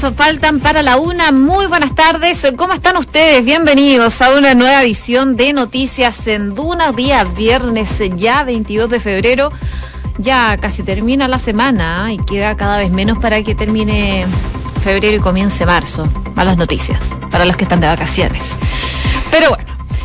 faltan 0.00 0.60
para 0.60 0.82
la 0.82 0.98
una. 0.98 1.32
Muy 1.32 1.66
buenas 1.66 1.94
tardes. 1.94 2.46
¿Cómo 2.56 2.74
están 2.74 2.96
ustedes? 2.98 3.44
Bienvenidos 3.44 4.20
a 4.20 4.36
una 4.36 4.54
nueva 4.54 4.82
edición 4.82 5.36
de 5.36 5.54
Noticias 5.54 6.26
en 6.26 6.54
Duna, 6.54 6.92
día 6.92 7.24
viernes 7.24 7.98
ya 8.16 8.44
22 8.44 8.90
de 8.90 9.00
febrero. 9.00 9.52
Ya 10.18 10.58
casi 10.58 10.82
termina 10.82 11.28
la 11.28 11.38
semana 11.38 12.12
y 12.12 12.18
queda 12.18 12.56
cada 12.56 12.76
vez 12.76 12.90
menos 12.90 13.16
para 13.18 13.42
que 13.42 13.54
termine 13.54 14.26
febrero 14.82 15.16
y 15.16 15.20
comience 15.20 15.64
marzo. 15.64 16.06
Malas 16.34 16.58
noticias 16.58 17.00
para 17.30 17.46
los 17.46 17.56
que 17.56 17.64
están 17.64 17.80
de 17.80 17.86
vacaciones. 17.86 18.54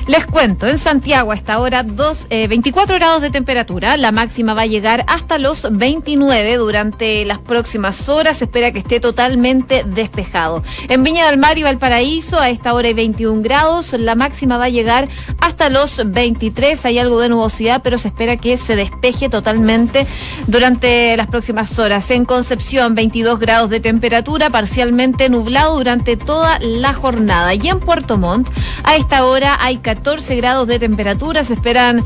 Les 0.08 0.26
cuento, 0.26 0.68
en 0.68 0.80
Santiago 0.80 1.32
a 1.32 1.36
esta 1.36 1.60
hora 1.60 1.84
dos, 1.84 2.28
24 2.30 2.96
eh, 2.96 3.00
grados 3.00 3.22
de 3.22 3.30
temperatura, 3.30 3.98
la 3.98 4.12
máxima 4.12 4.54
va 4.54 4.64
a 4.64 4.66
llegar 4.66 5.06
hasta 5.08 5.38
los 5.38 5.68
29 5.72 6.58
durante 6.58 7.24
las 7.26 7.40
próximas 7.40 8.10
horas, 8.10 8.38
se 8.38 8.46
espera 8.46 8.72
que 8.72 8.80
esté 8.80 9.00
totalmente 9.00 9.84
despejado. 9.86 10.64
En 10.90 11.04
Viña 11.04 11.28
del 11.28 11.38
Mar 11.38 11.58
y 11.58 11.64
Valparaíso 11.64 12.40
a 12.40 12.50
esta 12.50 12.74
hora 12.74 12.88
hay 12.88 12.94
21 12.94 13.42
grados, 13.42 13.94
la 13.94 14.16
máxima 14.16 14.58
va 14.58 14.66
a 14.66 14.70
llegar 14.70 15.08
hasta 15.40 15.70
los 15.70 16.02
23, 16.04 16.84
hay 16.86 16.98
algo 16.98 17.20
de 17.20 17.30
nubosidad, 17.30 17.82
pero 17.84 17.98
se 17.98 18.08
espera 18.08 18.38
que 18.38 18.58
se 18.58 18.76
despeje 18.76 19.30
totalmente 19.30 20.08
durante 20.48 21.16
las 21.16 21.28
próximas 21.28 21.78
horas. 21.78 22.10
En 22.12 22.26
Concepción 22.26 22.96
22 22.96 23.40
grados 23.40 23.70
de 23.70 23.80
temperatura, 23.80 24.50
parcialmente 24.50 25.30
nublado 25.30 25.78
durante 25.78 26.18
toda 26.18 26.58
la 26.60 26.94
jornada. 26.94 27.54
Y 27.54 27.68
en 27.68 27.80
Puerto 27.80 28.18
Montt 28.18 28.50
a 28.84 28.96
esta 28.96 29.26
hora 29.26 29.58
hay 29.60 29.78
14 29.96 30.38
grados 30.38 30.68
de 30.68 30.80
temperatura. 30.80 31.44
Se 31.44 31.54
esperan 31.54 32.04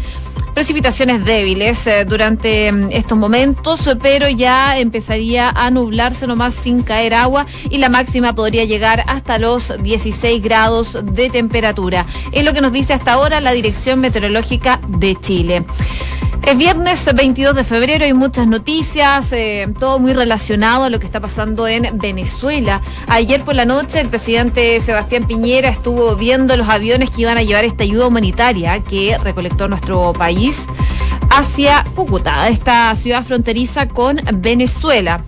precipitaciones 0.55 1.23
débiles 1.23 1.85
eh, 1.85 2.03
durante 2.05 2.71
mm, 2.71 2.87
estos 2.91 3.15
momentos, 3.15 3.81
pero 4.01 4.27
ya 4.27 4.79
empezaría 4.79 5.49
a 5.49 5.69
nublarse 5.69 6.25
nomás 6.25 6.55
sin 6.55 6.81
caer 6.81 7.13
agua 7.13 7.45
y 7.69 7.77
la 7.77 7.89
máxima 7.89 8.33
podría 8.33 8.63
llegar 8.63 9.03
hasta 9.07 9.37
los 9.37 9.71
16 9.83 10.41
grados 10.41 10.97
de 11.03 11.29
temperatura. 11.29 12.07
Es 12.31 12.43
lo 12.43 12.53
que 12.53 12.61
nos 12.61 12.71
dice 12.71 12.93
hasta 12.93 13.13
ahora 13.13 13.39
la 13.39 13.51
Dirección 13.51 13.99
Meteorológica 13.99 14.79
de 14.87 15.15
Chile. 15.15 15.65
Es 16.45 16.55
viernes 16.59 17.03
22 17.11 17.55
de 17.55 17.63
febrero, 17.63 18.05
hay 18.05 18.13
muchas 18.13 18.45
noticias, 18.45 19.31
eh, 19.31 19.67
todo 19.79 19.97
muy 19.97 20.13
relacionado 20.13 20.83
a 20.83 20.91
lo 20.91 20.99
que 20.99 21.07
está 21.07 21.19
pasando 21.19 21.67
en 21.67 21.97
Venezuela. 21.97 22.83
Ayer 23.07 23.43
por 23.43 23.55
la 23.55 23.65
noche 23.65 23.99
el 23.99 24.09
presidente 24.09 24.79
Sebastián 24.79 25.25
Piñera 25.25 25.69
estuvo 25.69 26.15
viendo 26.15 26.55
los 26.55 26.69
aviones 26.69 27.09
que 27.09 27.23
iban 27.23 27.39
a 27.39 27.41
llevar 27.41 27.65
esta 27.65 27.83
ayuda 27.83 28.05
humanitaria 28.05 28.79
que 28.83 29.17
recolectó 29.17 29.67
nuestro 29.67 30.13
país 30.13 30.67
hacia 31.31 31.83
Cúcuta, 31.95 32.47
esta 32.47 32.95
ciudad 32.95 33.23
fronteriza 33.23 33.87
con 33.87 34.21
Venezuela. 34.35 35.23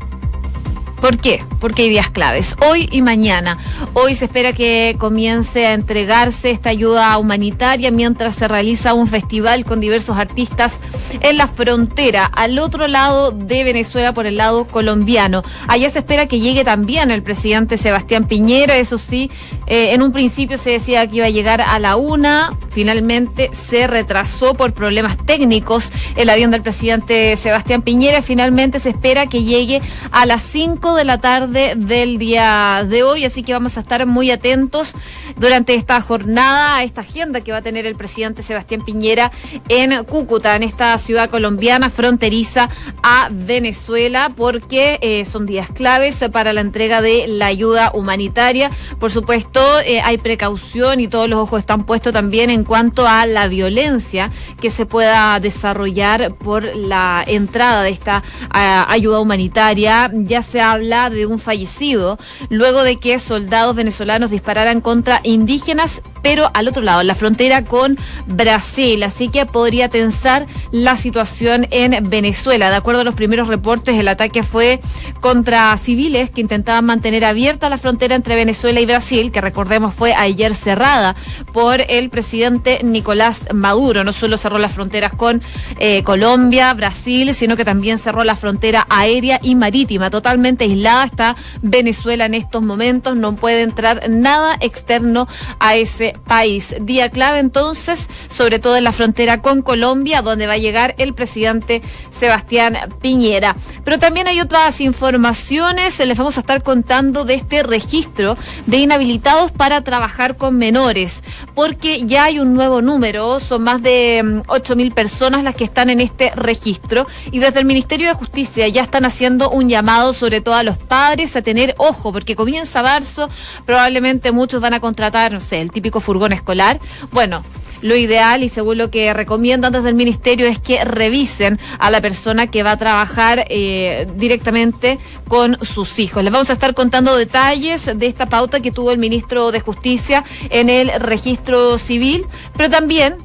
¿Por 1.02 1.20
qué? 1.20 1.44
Porque 1.60 1.84
hay 1.84 1.90
días 1.90 2.10
claves, 2.10 2.56
hoy 2.68 2.90
y 2.92 3.04
mañana. 3.04 3.60
Hoy 3.94 4.16
se 4.16 4.26
espera 4.26 4.54
que 4.54 4.96
comience 4.98 5.68
a 5.68 5.74
entregarse 5.74 6.50
esta 6.50 6.70
ayuda 6.70 7.16
humanitaria 7.20 7.92
mientras 7.92 8.34
se 8.34 8.48
realiza 8.48 8.96
un 8.96 9.08
festival 9.08 9.64
con 9.64 9.80
diversos 9.80 10.18
artistas 10.18 10.78
en 11.22 11.38
la 11.38 11.48
frontera, 11.48 12.26
al 12.26 12.58
otro 12.58 12.88
lado 12.88 13.32
de 13.32 13.64
Venezuela, 13.64 14.14
por 14.14 14.26
el 14.26 14.38
lado 14.38 14.66
colombiano. 14.66 15.44
Allá 15.68 15.90
se 15.90 16.00
espera 16.00 16.26
que 16.26 16.40
llegue 16.40 16.64
también 16.64 17.12
el 17.12 17.22
presidente 17.22 17.78
Sebastián 17.78 18.26
Piñera, 18.26 18.76
eso 18.76 18.98
sí, 18.98 19.30
eh, 19.68 19.94
en 19.94 20.02
un 20.02 20.12
principio 20.12 20.58
se 20.58 20.72
decía 20.72 21.06
que 21.06 21.18
iba 21.18 21.26
a 21.28 21.30
llegar 21.30 21.62
a 21.62 21.78
la 21.78 21.96
una, 21.96 22.58
finalmente 22.72 23.52
se 23.54 23.86
retrasó 23.86 24.56
por 24.56 24.74
problemas 24.74 25.18
técnicos 25.26 25.92
el 26.16 26.30
avión 26.30 26.52
del 26.52 26.64
presidente 26.64 27.36
Sebastián 27.38 27.84
Piñera, 27.84 28.22
finalmente 28.22 28.80
se 28.80 28.90
espera 28.90 29.28
que 29.28 29.44
llegue 29.44 29.82
a 30.12 30.26
las 30.26 30.44
cinco 30.44 30.87
de 30.96 31.06
la 31.06 31.20
tarde 31.20 31.74
del 31.76 32.18
día 32.18 32.86
de 32.88 33.04
hoy, 33.04 33.26
así 33.26 33.44
que 33.44 33.54
vamos 33.54 33.78
a 33.78 33.82
estar 33.82 34.06
muy 34.06 34.32
atentos 34.32 34.94
durante 35.36 35.76
esta 35.76 36.00
jornada 36.02 36.78
a 36.78 36.84
esta 36.84 37.02
agenda 37.02 37.42
que 37.42 37.52
va 37.52 37.60
a 37.60 37.62
tener 37.62 37.86
el 37.86 37.96
presidente 37.96 38.42
Sebastián 38.42 38.84
Piñera 38.84 39.32
en 39.70 40.04
Cúcuta, 40.06 40.56
en 40.56 40.64
esta 40.64 40.98
ciudad 40.98 41.30
colombiana 41.30 41.90
fronteriza 41.90 42.70
a 43.04 43.30
Venezuela, 43.32 44.32
porque 44.36 45.00
eh, 45.02 45.26
son 45.26 45.46
días 45.46 45.70
claves 45.70 46.24
para 46.32 46.54
la 46.54 46.62
entrega 46.62 47.02
de 47.02 47.28
la 47.28 47.48
ayuda 47.48 47.92
humanitaria. 47.94 48.72
Por 49.00 49.12
supuesto, 49.12 49.62
eh, 49.82 50.02
hay 50.02 50.18
precaución 50.18 51.00
y 51.00 51.08
todos 51.08 51.30
los 51.30 51.40
ojos 51.40 51.60
están 51.60 51.86
puestos 51.86 52.14
también 52.14 52.50
en 52.50 52.64
cuanto 52.64 53.08
a 53.08 53.26
la 53.26 53.48
violencia 53.48 54.32
que 54.60 54.70
se 54.70 54.86
pueda 54.86 55.40
desarrollar 55.40 56.34
por 56.34 56.64
la 56.76 57.24
entrada 57.26 57.84
de 57.84 57.90
esta 57.90 58.24
ah, 58.50 58.86
ayuda 58.90 59.20
humanitaria, 59.20 60.12
ya 60.14 60.42
sea 60.42 60.77
habla 60.78 61.10
de 61.10 61.26
un 61.26 61.40
fallecido 61.40 62.18
luego 62.50 62.84
de 62.84 62.98
que 62.98 63.20
soldados 63.20 63.76
venezolanos 63.76 64.30
dispararan 64.30 64.80
contra 64.80 65.22
indígenas, 65.24 66.02
pero 66.22 66.50
al 66.54 66.68
otro 66.68 66.82
lado, 66.82 67.04
la 67.04 67.16
frontera 67.16 67.64
con 67.64 67.98
Brasil. 68.26 69.04
Así 69.04 69.30
que 69.30 69.46
podría 69.46 69.90
tensar 69.90 70.46
la 70.72 70.96
situación 70.96 71.68
en 71.72 72.10
Venezuela. 72.10 72.70
De 72.70 72.76
acuerdo 72.76 73.02
a 73.02 73.04
los 73.04 73.16
primeros 73.16 73.48
reportes, 73.48 73.96
el 73.98 74.08
ataque 74.08 74.44
fue 74.44 74.82
contra 75.20 75.76
civiles 75.78 76.30
que 76.30 76.42
intentaban 76.42 76.86
mantener 76.86 77.26
abierta 77.26 77.70
la 77.70 77.78
frontera 77.78 78.16
entre 78.16 78.36
Venezuela 78.36 78.80
y 78.80 78.86
Brasil, 78.86 79.32
que 79.32 79.42
recordemos 79.42 79.94
fue 79.94 80.14
ayer 80.14 80.56
cerrada 80.56 81.16
por 81.54 81.82
el 81.88 82.10
presidente 82.10 82.82
Nicolás 82.84 83.46
Maduro. 83.54 84.04
No 84.04 84.14
solo 84.14 84.38
cerró 84.38 84.58
las 84.58 84.74
fronteras 84.74 85.14
con 85.14 85.42
eh, 85.80 86.04
Colombia, 86.04 86.74
Brasil, 86.74 87.34
sino 87.34 87.56
que 87.56 87.66
también 87.66 88.00
cerró 88.00 88.24
la 88.24 88.36
frontera 88.36 88.86
aérea 88.90 89.40
y 89.42 89.56
marítima 89.56 90.10
totalmente 90.10 90.66
aislada 90.66 91.06
está 91.06 91.36
Venezuela 91.62 92.26
en 92.26 92.34
estos 92.34 92.62
momentos, 92.62 93.16
no 93.16 93.36
puede 93.36 93.62
entrar 93.62 94.10
nada 94.10 94.58
externo 94.60 95.28
a 95.60 95.76
ese 95.76 96.07
país. 96.28 96.76
Día 96.82 97.10
clave 97.10 97.40
entonces, 97.40 98.10
sobre 98.30 98.60
todo 98.60 98.78
en 98.78 98.84
la 98.84 98.92
frontera 98.92 99.42
con 99.42 99.62
Colombia, 99.62 100.22
donde 100.22 100.48
va 100.48 100.54
a 100.54 100.58
llegar 100.58 100.96
el 100.98 101.14
presidente 101.14 101.82
Sebastián 102.12 102.78
Piñera. 103.02 103.56
Pero 103.84 104.00
también 104.00 104.28
hay 104.28 104.42
otras 104.42 104.82
informaciones, 104.82 106.00
les 106.00 106.18
vamos 106.18 106.38
a 106.38 106.42
estar 106.42 106.64
contando 106.64 107.26
de 107.26 107.36
este 107.36 107.64
registro 107.64 108.38
de 108.66 108.78
inhabilitados 108.78 109.52
para 109.52 109.82
trabajar 109.82 110.38
con 110.38 110.58
menores, 110.58 111.24
porque 111.56 112.06
ya 112.06 112.26
hay 112.26 112.40
un 112.40 112.54
nuevo 112.54 112.82
número, 112.82 113.40
son 113.40 113.64
más 113.64 113.82
de 113.82 114.42
8 114.48 114.76
mm, 114.76 114.92
personas 114.92 115.44
las 115.44 115.56
que 115.56 115.64
están 115.64 115.90
en 115.90 116.00
este 116.00 116.32
registro 116.36 117.08
y 117.32 117.40
desde 117.40 117.60
el 117.60 117.66
Ministerio 117.66 118.08
de 118.08 118.14
Justicia 118.14 118.68
ya 118.68 118.82
están 118.82 119.06
haciendo 119.06 119.50
un 119.50 119.70
llamado 119.70 120.14
sobre 120.14 120.42
todo 120.42 120.56
a 120.56 120.64
los 120.64 120.78
padres 120.78 121.36
a 121.36 121.42
tener 121.42 121.76
ojo, 121.78 122.12
porque 122.12 122.36
comienza 122.36 122.82
marzo, 122.82 123.30
probablemente 123.66 124.32
muchos 124.32 124.62
van 124.62 124.74
a 124.74 124.80
contratar, 124.80 125.34
no 125.34 125.40
sé, 125.40 125.62
el 125.62 125.72
típico 125.72 125.97
furgón 126.00 126.34
escolar. 126.34 126.80
Bueno, 127.12 127.44
lo 127.82 127.96
ideal 127.96 128.44
y 128.44 128.50
según 128.50 128.78
lo 128.78 128.90
que 128.90 129.14
recomiendan 129.14 129.72
desde 129.74 129.90
el 129.90 129.96
ministerio 129.96 130.48
es 130.48 130.60
que 130.60 130.84
revisen 130.84 131.60
a 131.80 131.92
la 131.92 132.02
persona 132.02 132.48
que 132.48 132.64
va 132.64 132.72
a 132.72 132.78
trabajar 132.78 133.46
eh, 133.50 134.08
directamente 134.16 135.00
con 135.28 135.58
sus 135.64 136.00
hijos. 136.00 136.24
Les 136.24 136.34
vamos 136.34 136.50
a 136.50 136.54
estar 136.54 136.74
contando 136.74 137.16
detalles 137.16 137.86
de 137.86 138.08
esta 138.08 138.28
pauta 138.30 138.60
que 138.62 138.72
tuvo 138.72 138.92
el 138.92 138.98
ministro 138.98 139.52
de 139.52 139.60
Justicia 139.60 140.24
en 140.50 140.70
el 140.70 140.90
registro 141.00 141.78
civil, 141.78 142.26
pero 142.56 142.70
también 142.70 143.18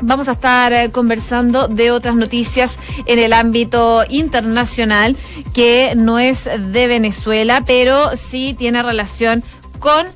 vamos 0.00 0.28
a 0.28 0.32
estar 0.32 0.72
eh, 0.72 0.90
conversando 0.90 1.68
de 1.68 1.90
otras 1.90 2.16
noticias 2.16 2.78
en 3.06 3.18
el 3.18 3.32
ámbito 3.32 4.04
internacional 4.08 5.16
que 5.54 5.94
no 5.96 6.18
es 6.18 6.44
de 6.44 6.86
Venezuela, 6.86 7.64
pero 7.66 8.16
sí 8.16 8.54
tiene 8.58 8.82
relación 8.82 9.44
con 9.78 10.06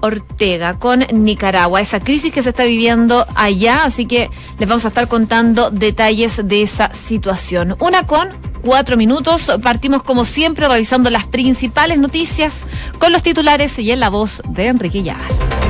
Ortega, 0.00 0.78
con 0.78 1.04
Nicaragua, 1.12 1.80
esa 1.80 2.00
crisis 2.00 2.32
que 2.32 2.42
se 2.42 2.50
está 2.50 2.64
viviendo 2.64 3.26
allá, 3.34 3.84
así 3.84 4.06
que 4.06 4.30
les 4.58 4.68
vamos 4.68 4.84
a 4.84 4.88
estar 4.88 5.08
contando 5.08 5.70
detalles 5.70 6.40
de 6.46 6.62
esa 6.62 6.92
situación. 6.92 7.76
Una 7.78 8.06
con 8.06 8.28
cuatro 8.62 8.96
minutos, 8.96 9.50
partimos 9.62 10.02
como 10.02 10.24
siempre 10.24 10.68
revisando 10.68 11.10
las 11.10 11.26
principales 11.26 11.98
noticias 11.98 12.64
con 12.98 13.12
los 13.12 13.22
titulares 13.22 13.78
y 13.78 13.90
en 13.90 14.00
la 14.00 14.10
voz 14.10 14.42
de 14.48 14.66
Enrique 14.66 15.02
Llavar. 15.02 15.65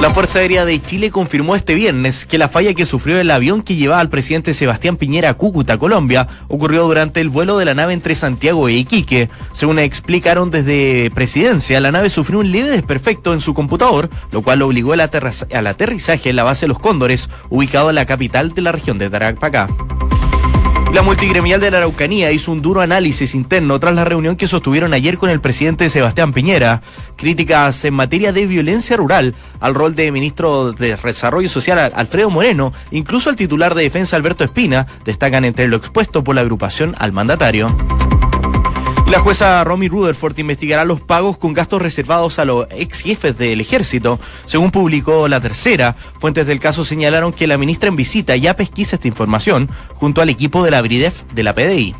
La 0.00 0.10
Fuerza 0.10 0.38
Aérea 0.38 0.64
de 0.64 0.80
Chile 0.80 1.10
confirmó 1.10 1.56
este 1.56 1.74
viernes 1.74 2.24
que 2.24 2.38
la 2.38 2.48
falla 2.48 2.72
que 2.72 2.86
sufrió 2.86 3.18
el 3.18 3.32
avión 3.32 3.62
que 3.62 3.74
llevaba 3.74 4.00
al 4.00 4.08
presidente 4.08 4.54
Sebastián 4.54 4.96
Piñera 4.96 5.30
a 5.30 5.34
Cúcuta, 5.34 5.76
Colombia, 5.76 6.28
ocurrió 6.46 6.84
durante 6.84 7.20
el 7.20 7.30
vuelo 7.30 7.58
de 7.58 7.64
la 7.64 7.74
nave 7.74 7.94
entre 7.94 8.14
Santiago 8.14 8.68
e 8.68 8.74
Iquique. 8.74 9.28
Según 9.52 9.80
explicaron 9.80 10.52
desde 10.52 11.10
presidencia, 11.12 11.80
la 11.80 11.90
nave 11.90 12.10
sufrió 12.10 12.38
un 12.38 12.52
leve 12.52 12.70
desperfecto 12.70 13.34
en 13.34 13.40
su 13.40 13.54
computador, 13.54 14.08
lo 14.30 14.42
cual 14.42 14.62
obligó 14.62 14.92
al, 14.92 15.00
aterrizaje 15.00 16.30
en 16.30 16.36
la 16.36 16.44
base 16.44 16.66
de 16.66 16.68
Los 16.68 16.78
Cóndores, 16.78 17.28
ubicado 17.50 17.88
en 17.88 17.96
la 17.96 18.06
capital 18.06 18.54
de 18.54 18.62
la 18.62 18.70
región 18.70 18.98
de 18.98 19.10
Tarapacá. 19.10 19.68
La 20.92 21.02
multigremial 21.02 21.60
de 21.60 21.70
la 21.70 21.78
Araucanía 21.78 22.32
hizo 22.32 22.50
un 22.50 22.62
duro 22.62 22.80
análisis 22.80 23.34
interno 23.34 23.78
tras 23.78 23.94
la 23.94 24.04
reunión 24.04 24.36
que 24.36 24.48
sostuvieron 24.48 24.94
ayer 24.94 25.18
con 25.18 25.28
el 25.28 25.40
presidente 25.40 25.90
Sebastián 25.90 26.32
Piñera. 26.32 26.82
Críticas 27.16 27.84
en 27.84 27.94
materia 27.94 28.32
de 28.32 28.46
violencia 28.46 28.96
rural 28.96 29.34
al 29.60 29.74
rol 29.74 29.94
de 29.94 30.10
ministro 30.10 30.72
de 30.72 30.96
Desarrollo 30.96 31.48
Social 31.48 31.92
Alfredo 31.94 32.30
Moreno, 32.30 32.72
incluso 32.90 33.28
al 33.28 33.36
titular 33.36 33.74
de 33.74 33.82
Defensa 33.82 34.16
Alberto 34.16 34.44
Espina, 34.44 34.86
destacan 35.04 35.44
entre 35.44 35.68
lo 35.68 35.76
expuesto 35.76 36.24
por 36.24 36.34
la 36.34 36.40
agrupación 36.40 36.94
al 36.98 37.12
mandatario. 37.12 37.76
La 39.10 39.20
jueza 39.20 39.64
Romy 39.64 39.88
Rutherford 39.88 40.38
investigará 40.38 40.84
los 40.84 41.00
pagos 41.00 41.38
con 41.38 41.54
gastos 41.54 41.80
reservados 41.80 42.38
a 42.38 42.44
los 42.44 42.66
ex 42.70 43.00
jefes 43.00 43.38
del 43.38 43.58
ejército. 43.58 44.20
Según 44.44 44.70
publicó 44.70 45.28
la 45.28 45.40
tercera, 45.40 45.96
fuentes 46.20 46.46
del 46.46 46.60
caso 46.60 46.84
señalaron 46.84 47.32
que 47.32 47.46
la 47.46 47.56
ministra 47.56 47.88
en 47.88 47.96
visita 47.96 48.36
ya 48.36 48.54
pesquisa 48.54 48.96
esta 48.96 49.08
información 49.08 49.70
junto 49.94 50.20
al 50.20 50.28
equipo 50.28 50.62
de 50.62 50.72
la 50.72 50.82
BRIDEF 50.82 51.22
de 51.32 51.42
la 51.42 51.54
PDI. 51.54 51.94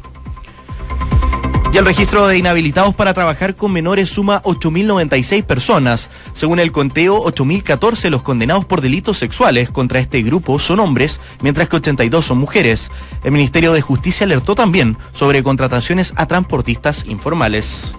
Y 1.70 1.76
el 1.76 1.84
registro 1.84 2.26
de 2.26 2.38
inhabilitados 2.38 2.94
para 2.94 3.12
trabajar 3.12 3.54
con 3.54 3.72
menores 3.72 4.08
suma 4.08 4.42
8.096 4.42 5.44
personas. 5.44 6.08
Según 6.32 6.60
el 6.60 6.72
conteo, 6.72 7.22
8.014 7.24 8.08
los 8.08 8.22
condenados 8.22 8.64
por 8.64 8.80
delitos 8.80 9.18
sexuales 9.18 9.70
contra 9.70 10.00
este 10.00 10.22
grupo 10.22 10.58
son 10.58 10.80
hombres, 10.80 11.20
mientras 11.42 11.68
que 11.68 11.76
82 11.76 12.24
son 12.24 12.38
mujeres. 12.38 12.90
El 13.22 13.32
Ministerio 13.32 13.74
de 13.74 13.82
Justicia 13.82 14.24
alertó 14.24 14.54
también 14.54 14.96
sobre 15.12 15.42
contrataciones 15.42 16.14
a 16.16 16.26
transportistas 16.26 17.04
informales 17.06 17.94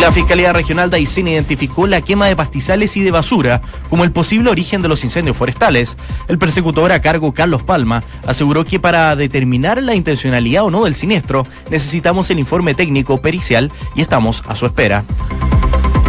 la 0.00 0.12
Fiscalía 0.12 0.54
Regional 0.54 0.88
de 0.88 0.96
Aysén 0.96 1.28
identificó 1.28 1.86
la 1.86 2.00
quema 2.00 2.26
de 2.26 2.34
pastizales 2.34 2.96
y 2.96 3.02
de 3.02 3.10
basura 3.10 3.60
como 3.90 4.02
el 4.02 4.12
posible 4.12 4.50
origen 4.50 4.80
de 4.80 4.88
los 4.88 5.04
incendios 5.04 5.36
forestales. 5.36 5.98
El 6.26 6.38
persecutor 6.38 6.90
a 6.90 7.02
cargo 7.02 7.34
Carlos 7.34 7.62
Palma 7.62 8.02
aseguró 8.26 8.64
que 8.64 8.80
para 8.80 9.14
determinar 9.14 9.82
la 9.82 9.94
intencionalidad 9.94 10.64
o 10.64 10.70
no 10.70 10.84
del 10.84 10.94
siniestro 10.94 11.46
necesitamos 11.70 12.30
el 12.30 12.38
informe 12.38 12.72
técnico 12.72 13.20
pericial 13.20 13.70
y 13.94 14.00
estamos 14.00 14.42
a 14.48 14.56
su 14.56 14.64
espera. 14.64 15.04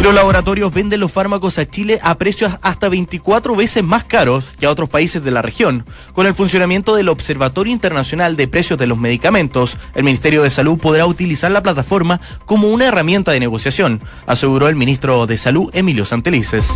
Los 0.02 0.14
laboratorios 0.14 0.74
venden 0.74 0.98
los 0.98 1.12
fármacos 1.12 1.58
a 1.58 1.70
Chile 1.70 2.00
a 2.02 2.18
precios 2.18 2.54
hasta 2.60 2.88
24 2.88 3.54
veces 3.54 3.84
más 3.84 4.02
caros 4.02 4.52
que 4.58 4.66
a 4.66 4.70
otros 4.70 4.88
países 4.88 5.22
de 5.22 5.30
la 5.30 5.42
región. 5.42 5.86
Con 6.12 6.26
el 6.26 6.34
funcionamiento 6.34 6.96
del 6.96 7.08
Observatorio 7.08 7.72
Internacional 7.72 8.34
de 8.34 8.48
Precios 8.48 8.80
de 8.80 8.88
los 8.88 8.98
Medicamentos, 8.98 9.78
el 9.94 10.02
Ministerio 10.02 10.42
de 10.42 10.50
Salud 10.50 10.76
podrá 10.76 11.06
utilizar 11.06 11.52
la 11.52 11.62
plataforma 11.62 12.20
como 12.46 12.70
una 12.70 12.88
herramienta 12.88 13.30
de 13.30 13.38
negociación, 13.38 14.00
aseguró 14.26 14.66
el 14.66 14.74
ministro 14.74 15.28
de 15.28 15.38
Salud 15.38 15.70
Emilio 15.72 16.04
Santelices. 16.04 16.72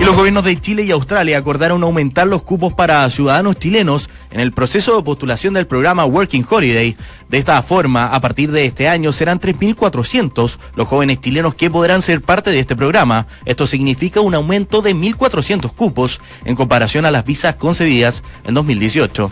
Y 0.00 0.04
los 0.04 0.14
gobiernos 0.14 0.44
de 0.44 0.60
Chile 0.60 0.84
y 0.84 0.92
Australia 0.92 1.38
acordaron 1.38 1.82
aumentar 1.82 2.28
los 2.28 2.44
cupos 2.44 2.72
para 2.72 3.10
ciudadanos 3.10 3.56
chilenos 3.56 4.08
en 4.30 4.38
el 4.38 4.52
proceso 4.52 4.96
de 4.96 5.02
postulación 5.02 5.54
del 5.54 5.66
programa 5.66 6.04
Working 6.04 6.46
Holiday. 6.48 6.96
De 7.28 7.38
esta 7.38 7.60
forma, 7.62 8.06
a 8.06 8.20
partir 8.20 8.52
de 8.52 8.64
este 8.64 8.86
año 8.86 9.10
serán 9.10 9.40
3.400 9.40 10.58
los 10.76 10.86
jóvenes 10.86 11.20
chilenos 11.20 11.56
que 11.56 11.68
podrán 11.68 12.02
ser 12.02 12.22
parte 12.22 12.52
de 12.52 12.60
este 12.60 12.76
programa. 12.76 13.26
Esto 13.44 13.66
significa 13.66 14.20
un 14.20 14.34
aumento 14.34 14.82
de 14.82 14.94
1.400 14.94 15.72
cupos 15.72 16.20
en 16.44 16.54
comparación 16.54 17.04
a 17.04 17.10
las 17.10 17.24
visas 17.24 17.56
concedidas 17.56 18.22
en 18.44 18.54
2018. 18.54 19.30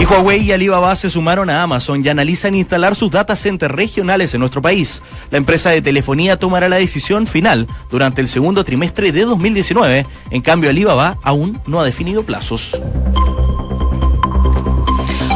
Y 0.00 0.04
Huawei 0.04 0.42
y 0.42 0.52
Alibaba 0.52 0.94
se 0.94 1.10
sumaron 1.10 1.50
a 1.50 1.62
Amazon 1.62 2.04
y 2.04 2.08
analizan 2.08 2.54
instalar 2.54 2.94
sus 2.94 3.10
data 3.10 3.34
centers 3.34 3.74
regionales 3.74 4.32
en 4.32 4.40
nuestro 4.40 4.62
país. 4.62 5.02
La 5.30 5.38
empresa 5.38 5.70
de 5.70 5.82
telefonía 5.82 6.38
tomará 6.38 6.68
la 6.68 6.76
decisión 6.76 7.26
final 7.26 7.66
durante 7.90 8.20
el 8.20 8.28
segundo 8.28 8.64
trimestre 8.64 9.10
de 9.10 9.24
2019. 9.24 10.06
En 10.30 10.40
cambio, 10.40 10.70
Alibaba 10.70 11.18
aún 11.22 11.60
no 11.66 11.80
ha 11.80 11.84
definido 11.84 12.22
plazos. 12.22 12.80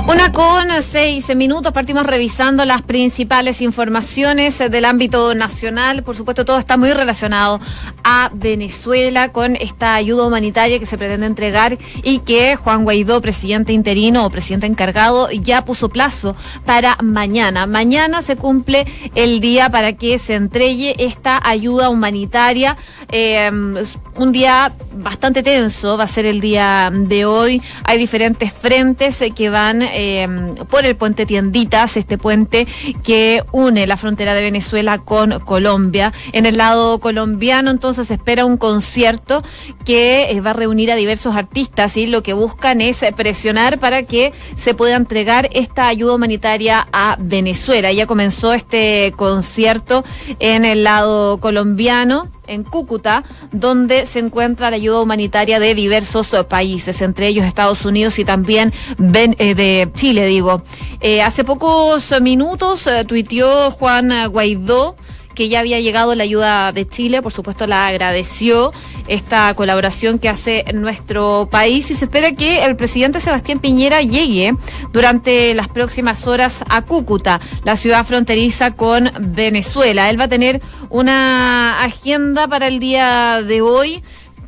Una 0.09 0.33
con 0.33 0.69
seis 0.83 1.35
minutos, 1.37 1.73
partimos 1.73 2.05
revisando 2.05 2.65
las 2.65 2.83
principales 2.83 3.63
informaciones 3.63 4.59
del 4.59 4.85
ámbito 4.85 5.35
nacional. 5.35 6.03
Por 6.03 6.17
supuesto, 6.17 6.45
todo 6.45 6.59
está 6.59 6.77
muy 6.77 6.93
relacionado 6.93 7.61
a 8.03 8.31
Venezuela 8.35 9.31
con 9.31 9.55
esta 9.55 9.95
ayuda 9.95 10.27
humanitaria 10.27 10.81
que 10.81 10.87
se 10.87 10.99
pretende 10.99 11.27
entregar 11.27 11.79
y 12.03 12.19
que 12.19 12.57
Juan 12.57 12.83
Guaidó, 12.83 13.23
presidente 13.23 13.73
interino 13.73 14.27
o 14.27 14.31
presidente 14.31 14.67
encargado, 14.67 15.31
ya 15.31 15.65
puso 15.65 15.89
plazo 15.89 16.35
para 16.67 16.97
mañana. 17.01 17.67
Mañana 17.67 18.23
se 18.23 18.37
cumple 18.37 18.87
el 19.15 19.41
día 19.41 19.71
para 19.71 19.93
que 19.93 20.19
se 20.19 20.35
entregue 20.35 20.97
esta 20.99 21.41
ayuda 21.49 21.89
humanitaria. 21.89 22.77
Eh, 23.11 23.51
un 24.17 24.33
día 24.33 24.73
bastante 24.95 25.43
tenso 25.43 25.97
va 25.97 26.05
a 26.05 26.09
ser 26.09 26.27
el 26.27 26.41
día 26.41 26.91
de 26.93 27.25
hoy. 27.25 27.63
Hay 27.85 27.99
diferentes 27.99 28.53
frentes 28.53 29.21
que 29.35 29.49
van 29.49 29.83
eh, 29.93 30.27
por 30.69 30.85
el 30.85 30.97
puente 30.97 31.27
Tienditas, 31.27 31.97
este 31.97 32.19
puente 32.19 32.67
que 33.03 33.43
une 33.53 33.87
la 33.87 33.97
frontera 33.97 34.35
de 34.35 34.43
Venezuela 34.43 34.99
con 34.99 35.41
Colombia. 35.41 36.13
En 36.33 36.47
el 36.47 36.57
lado 36.57 36.99
colombiano 36.99 37.71
entonces 37.71 38.09
se 38.09 38.15
espera 38.15 38.45
un 38.45 38.57
concierto 38.57 39.43
que 39.85 40.31
eh, 40.31 40.41
va 40.41 40.51
a 40.51 40.55
reunir 40.55 40.91
a 40.91 40.97
diversos 40.97 41.37
artistas 41.37 41.97
y 41.97 42.07
lo 42.07 42.23
que 42.23 42.33
buscan 42.33 42.81
es 42.81 43.05
presionar 43.17 43.79
para 43.79 44.05
que 44.05 44.33
se 44.57 44.75
pueda 44.75 44.97
entregar 44.97 45.49
esta 45.53 45.89
ayuda 45.89 46.15
humanitaria 46.15 46.87
a 46.93 47.17
Venezuela. 47.19 47.93
Ya 47.93 48.07
comenzó 48.07 48.53
este 48.53 49.13
concierto 49.17 50.05
en 50.39 50.65
el 50.65 50.85
lado 50.85 51.39
colombiano 51.39 52.29
en 52.53 52.65
Cúcuta, 52.65 53.25
donde 53.51 54.07
se 54.07 54.19
encuentra 54.19 54.71
la 54.71 54.77
ayuda 54.77 55.01
humanitaria 55.01 55.59
de 55.59 55.75
diversos 55.75 56.29
países, 56.49 57.03
entre 57.03 57.29
ellos 57.29 57.45
Estados 57.45 57.85
Unidos 57.85 58.19
y 58.19 58.25
también 58.25 58.73
eh, 58.99 59.55
de 59.55 59.91
Chile, 59.95 60.27
digo. 60.27 60.63
Eh, 61.01 61.23
hace 61.23 61.45
pocos 61.45 62.13
minutos 62.21 62.87
eh, 62.87 63.05
tuiteó 63.05 63.71
Juan 63.73 64.13
Guaidó 64.31 64.97
que 65.35 65.49
ya 65.49 65.61
había 65.61 65.81
llegado 65.81 66.15
la 66.15 66.25
ayuda 66.25 66.73
de 66.73 66.87
Chile, 66.87 67.23
por 67.23 67.33
supuesto 67.33 67.67
la 67.67 67.87
agradeció 67.87 68.73
esta 69.09 69.53
colaboración 69.55 70.19
que 70.19 70.29
hace 70.29 70.65
nuestro 70.75 71.49
país 71.51 71.91
y 71.91 71.95
se 71.95 72.05
espera 72.05 72.33
que 72.33 72.65
el 72.65 72.77
presidente 72.77 73.21
Sebastián 73.21 73.59
Piñera 73.59 74.03
llegue 74.03 74.55
durante 74.93 75.55
las 75.55 75.69
próximas 75.69 76.27
horas 76.27 76.65
a 76.69 76.83
Cúcuta, 76.83 77.41
la 77.65 77.77
ciudad 77.77 78.05
fronteriza 78.05 78.73
con 78.73 79.11
Venezuela. 79.21 80.11
Él 80.11 80.21
va 80.21 80.25
a 80.25 80.29
tener 80.29 80.63
una 80.89 81.83
agenda 81.83 82.49
para 82.49 82.69
el 82.69 82.79
día 82.79 83.43
de 83.43 83.63
hoy 83.63 84.03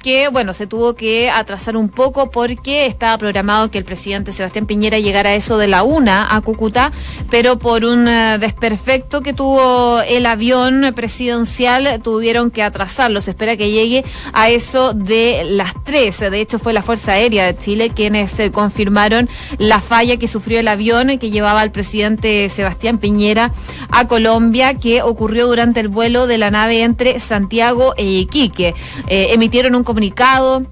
que, 0.05 0.29
bueno, 0.29 0.53
se 0.53 0.67
tuvo 0.67 0.93
que 0.93 1.31
atrasar 1.31 1.79
un 1.79 1.89
poco 1.89 2.31
porque 2.31 2.85
estaba 2.85 3.17
programado 3.17 3.71
que 3.71 3.79
el 3.79 3.85
presidente 3.85 4.33
Sebastián 4.33 4.67
Piñera 4.67 4.99
llegara 4.99 5.31
a 5.31 5.35
eso 5.35 5.57
de 5.57 5.67
la 5.67 5.83
una 5.83 6.37
a 6.37 6.43
Cúcuta, 6.43 6.93
pero 7.31 7.59
por 7.59 7.87
un 7.87 8.07
eh, 8.07 8.37
desperfecto 8.39 9.23
que 9.23 9.33
tuvo 9.33 10.03
el 10.03 10.27
avión 10.27 10.93
presidencial 10.95 12.03
tuvieron 12.03 12.51
que 12.51 12.63
atrasarlo. 12.63 13.23
Se 13.23 13.31
espera 13.31 13.57
que 13.57 13.71
llegue 13.71 14.05
a 14.35 14.51
eso 14.51 14.93
de 14.93 15.43
las 15.47 15.73
tres. 15.85 16.21
De 16.21 16.39
hecho, 16.39 16.59
fue 16.59 16.75
la 16.75 16.83
Fuerza 16.83 17.13
Aérea 17.13 17.47
de 17.47 17.57
Chile 17.57 17.89
quienes 17.89 18.35
confirmaron 18.53 19.31
la 19.57 19.81
falla 19.81 20.19
que 20.19 20.29
sufrió 20.29 20.61
el 20.61 20.69
avión 20.69 21.19
que 21.19 21.31
llevaba 21.31 21.63
al 21.63 21.71
presidente 21.71 22.51
Sebastián 22.51 22.99
Piñera 22.99 23.53
a 23.89 24.07
Colombia, 24.07 24.75
que 24.75 25.01
ocurrió 25.01 25.47
durante 25.47 25.81
el 25.81 25.89
vuelo 25.89 26.27
de 26.27 26.37
la 26.37 26.51
nave 26.51 26.83
entre 26.83 27.19
Santiago 27.21 27.95
e 27.97 28.05
Iquique. 28.05 28.75
Eh, 29.09 29.29
emitieron 29.31 29.75
un 29.75 29.83
comunicado 29.83 29.94
comunicado 29.95 30.67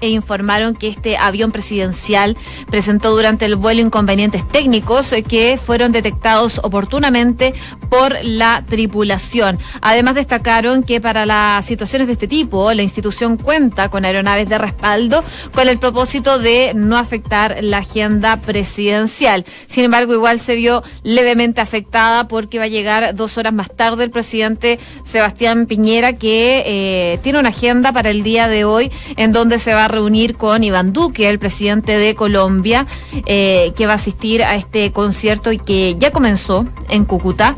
e 0.00 0.08
informaron 0.08 0.74
que 0.74 0.88
este 0.88 1.16
avión 1.16 1.52
presidencial 1.52 2.36
presentó 2.70 3.10
durante 3.10 3.44
el 3.44 3.56
vuelo 3.56 3.80
inconvenientes 3.80 4.46
técnicos 4.46 5.14
que 5.28 5.58
fueron 5.62 5.92
detectados 5.92 6.60
oportunamente 6.62 7.54
por 7.88 8.16
la 8.22 8.64
tripulación. 8.68 9.58
Además 9.80 10.14
destacaron 10.14 10.82
que 10.82 11.00
para 11.00 11.26
las 11.26 11.64
situaciones 11.64 12.06
de 12.06 12.14
este 12.14 12.28
tipo, 12.28 12.72
la 12.72 12.82
institución 12.82 13.36
cuenta 13.36 13.88
con 13.88 14.04
aeronaves 14.04 14.48
de 14.48 14.58
respaldo 14.58 15.24
con 15.54 15.68
el 15.68 15.78
propósito 15.78 16.38
de 16.38 16.72
no 16.74 16.96
afectar 16.96 17.58
la 17.62 17.78
agenda 17.78 18.40
presidencial. 18.40 19.44
Sin 19.66 19.84
embargo, 19.84 20.14
igual 20.14 20.40
se 20.40 20.54
vio 20.54 20.82
levemente 21.02 21.60
afectada 21.60 22.28
porque 22.28 22.58
va 22.58 22.64
a 22.64 22.68
llegar 22.68 23.14
dos 23.14 23.38
horas 23.38 23.52
más 23.52 23.74
tarde 23.74 24.04
el 24.04 24.10
presidente 24.10 24.78
Sebastián 25.04 25.66
Piñera 25.66 26.14
que 26.14 26.62
eh, 26.66 27.18
tiene 27.22 27.38
una 27.38 27.50
agenda 27.50 27.92
para 27.92 28.10
el 28.10 28.22
día 28.22 28.48
de 28.48 28.64
hoy 28.64 28.90
en 29.16 29.32
donde 29.32 29.58
se 29.58 29.74
va 29.74 29.83
a 29.84 29.88
reunir 29.88 30.36
con 30.36 30.64
Iván 30.64 30.92
Duque, 30.92 31.28
el 31.28 31.38
presidente 31.38 31.98
de 31.98 32.14
Colombia, 32.14 32.86
eh, 33.26 33.72
que 33.76 33.86
va 33.86 33.92
a 33.92 33.96
asistir 33.96 34.42
a 34.42 34.56
este 34.56 34.92
concierto 34.92 35.52
y 35.52 35.58
que 35.58 35.96
ya 35.98 36.10
comenzó 36.10 36.66
en 36.88 37.04
Cúcuta, 37.04 37.56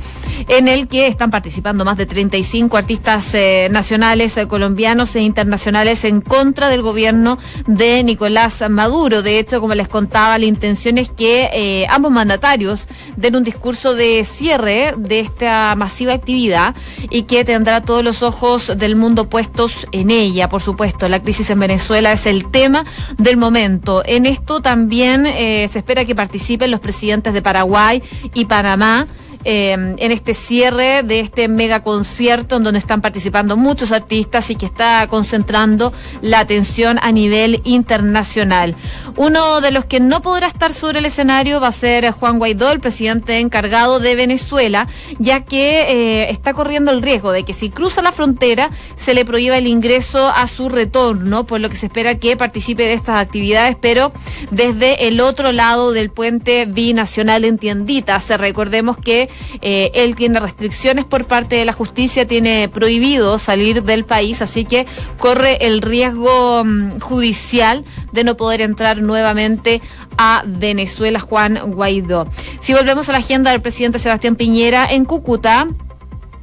en 0.48 0.68
el 0.68 0.88
que 0.88 1.06
están 1.06 1.30
participando 1.30 1.84
más 1.84 1.96
de 1.96 2.06
35 2.06 2.76
artistas 2.76 3.34
eh, 3.34 3.68
nacionales 3.70 4.36
eh, 4.36 4.46
colombianos 4.46 5.14
e 5.16 5.20
internacionales 5.20 6.04
en 6.04 6.20
contra 6.20 6.68
del 6.68 6.82
gobierno 6.82 7.38
de 7.66 8.02
Nicolás 8.04 8.64
Maduro. 8.68 9.22
De 9.22 9.38
hecho, 9.38 9.60
como 9.60 9.74
les 9.74 9.88
contaba, 9.88 10.38
la 10.38 10.46
intención 10.46 10.98
es 10.98 11.10
que 11.10 11.86
ambos 11.90 12.12
mandatarios 12.12 12.86
den 13.16 13.36
un 13.36 13.44
discurso 13.44 13.94
de 13.94 14.24
cierre 14.24 14.94
de 14.96 15.20
esta 15.20 15.74
masiva 15.76 16.12
actividad 16.12 16.74
y 17.10 17.22
que 17.22 17.44
tendrá 17.44 17.80
todos 17.80 18.04
los 18.04 18.22
ojos 18.22 18.72
del 18.76 18.96
mundo 18.96 19.28
puestos 19.28 19.86
en 19.92 20.10
ella. 20.10 20.48
Por 20.48 20.62
supuesto, 20.62 21.08
la 21.08 21.20
crisis 21.20 21.50
en 21.50 21.60
Venezuela 21.60 22.12
es 22.12 22.26
el 22.26 22.50
tema 22.50 22.84
del 23.18 23.36
momento. 23.36 24.02
En 24.04 24.26
esto 24.26 24.60
también 24.60 25.26
eh, 25.26 25.68
se 25.70 25.78
espera 25.78 26.04
que 26.04 26.14
participen 26.14 26.70
los 26.70 26.80
presidentes 26.80 27.32
de 27.32 27.42
Paraguay 27.42 28.02
y 28.34 28.46
Panamá. 28.46 29.06
Eh, 29.48 29.70
en 29.72 30.12
este 30.12 30.34
cierre 30.34 31.04
de 31.04 31.20
este 31.20 31.46
mega 31.46 31.80
concierto 31.84 32.56
en 32.56 32.64
donde 32.64 32.80
están 32.80 33.00
participando 33.00 33.56
muchos 33.56 33.92
artistas 33.92 34.50
y 34.50 34.56
que 34.56 34.66
está 34.66 35.06
concentrando 35.08 35.92
la 36.20 36.40
atención 36.40 36.98
a 37.00 37.12
nivel 37.12 37.60
internacional. 37.62 38.74
Uno 39.14 39.60
de 39.60 39.70
los 39.70 39.84
que 39.84 40.00
no 40.00 40.20
podrá 40.20 40.48
estar 40.48 40.72
sobre 40.72 40.98
el 40.98 41.06
escenario 41.06 41.60
va 41.60 41.68
a 41.68 41.72
ser 41.72 42.10
Juan 42.10 42.38
Guaidó, 42.38 42.72
el 42.72 42.80
presidente 42.80 43.38
encargado 43.38 44.00
de 44.00 44.16
Venezuela, 44.16 44.88
ya 45.20 45.44
que 45.44 45.82
eh, 45.90 46.30
está 46.30 46.52
corriendo 46.52 46.90
el 46.90 47.00
riesgo 47.00 47.30
de 47.30 47.44
que 47.44 47.52
si 47.52 47.70
cruza 47.70 48.02
la 48.02 48.10
frontera 48.10 48.70
se 48.96 49.14
le 49.14 49.24
prohíba 49.24 49.56
el 49.56 49.68
ingreso 49.68 50.28
a 50.28 50.48
su 50.48 50.68
retorno, 50.68 51.46
por 51.46 51.60
lo 51.60 51.70
que 51.70 51.76
se 51.76 51.86
espera 51.86 52.16
que 52.16 52.36
participe 52.36 52.82
de 52.82 52.94
estas 52.94 53.20
actividades, 53.20 53.76
pero 53.80 54.12
desde 54.50 55.06
el 55.06 55.20
otro 55.20 55.52
lado 55.52 55.92
del 55.92 56.10
puente 56.10 56.66
binacional 56.66 57.44
en 57.44 57.58
Tienditas. 57.58 58.28
Recordemos 58.28 58.96
que 58.96 59.28
eh, 59.60 59.90
él 59.94 60.16
tiene 60.16 60.40
restricciones 60.40 61.04
por 61.04 61.26
parte 61.26 61.56
de 61.56 61.64
la 61.64 61.72
justicia, 61.72 62.26
tiene 62.26 62.68
prohibido 62.68 63.38
salir 63.38 63.82
del 63.82 64.04
país, 64.04 64.42
así 64.42 64.64
que 64.64 64.86
corre 65.18 65.66
el 65.66 65.82
riesgo 65.82 66.64
mm, 66.64 67.00
judicial 67.00 67.84
de 68.12 68.24
no 68.24 68.36
poder 68.36 68.60
entrar 68.60 69.02
nuevamente 69.02 69.80
a 70.18 70.42
Venezuela, 70.46 71.20
Juan 71.20 71.72
Guaidó. 71.72 72.26
Si 72.60 72.72
volvemos 72.72 73.08
a 73.08 73.12
la 73.12 73.18
agenda 73.18 73.50
del 73.50 73.60
presidente 73.60 73.98
Sebastián 73.98 74.36
Piñera 74.36 74.86
en 74.90 75.04
Cúcuta, 75.04 75.68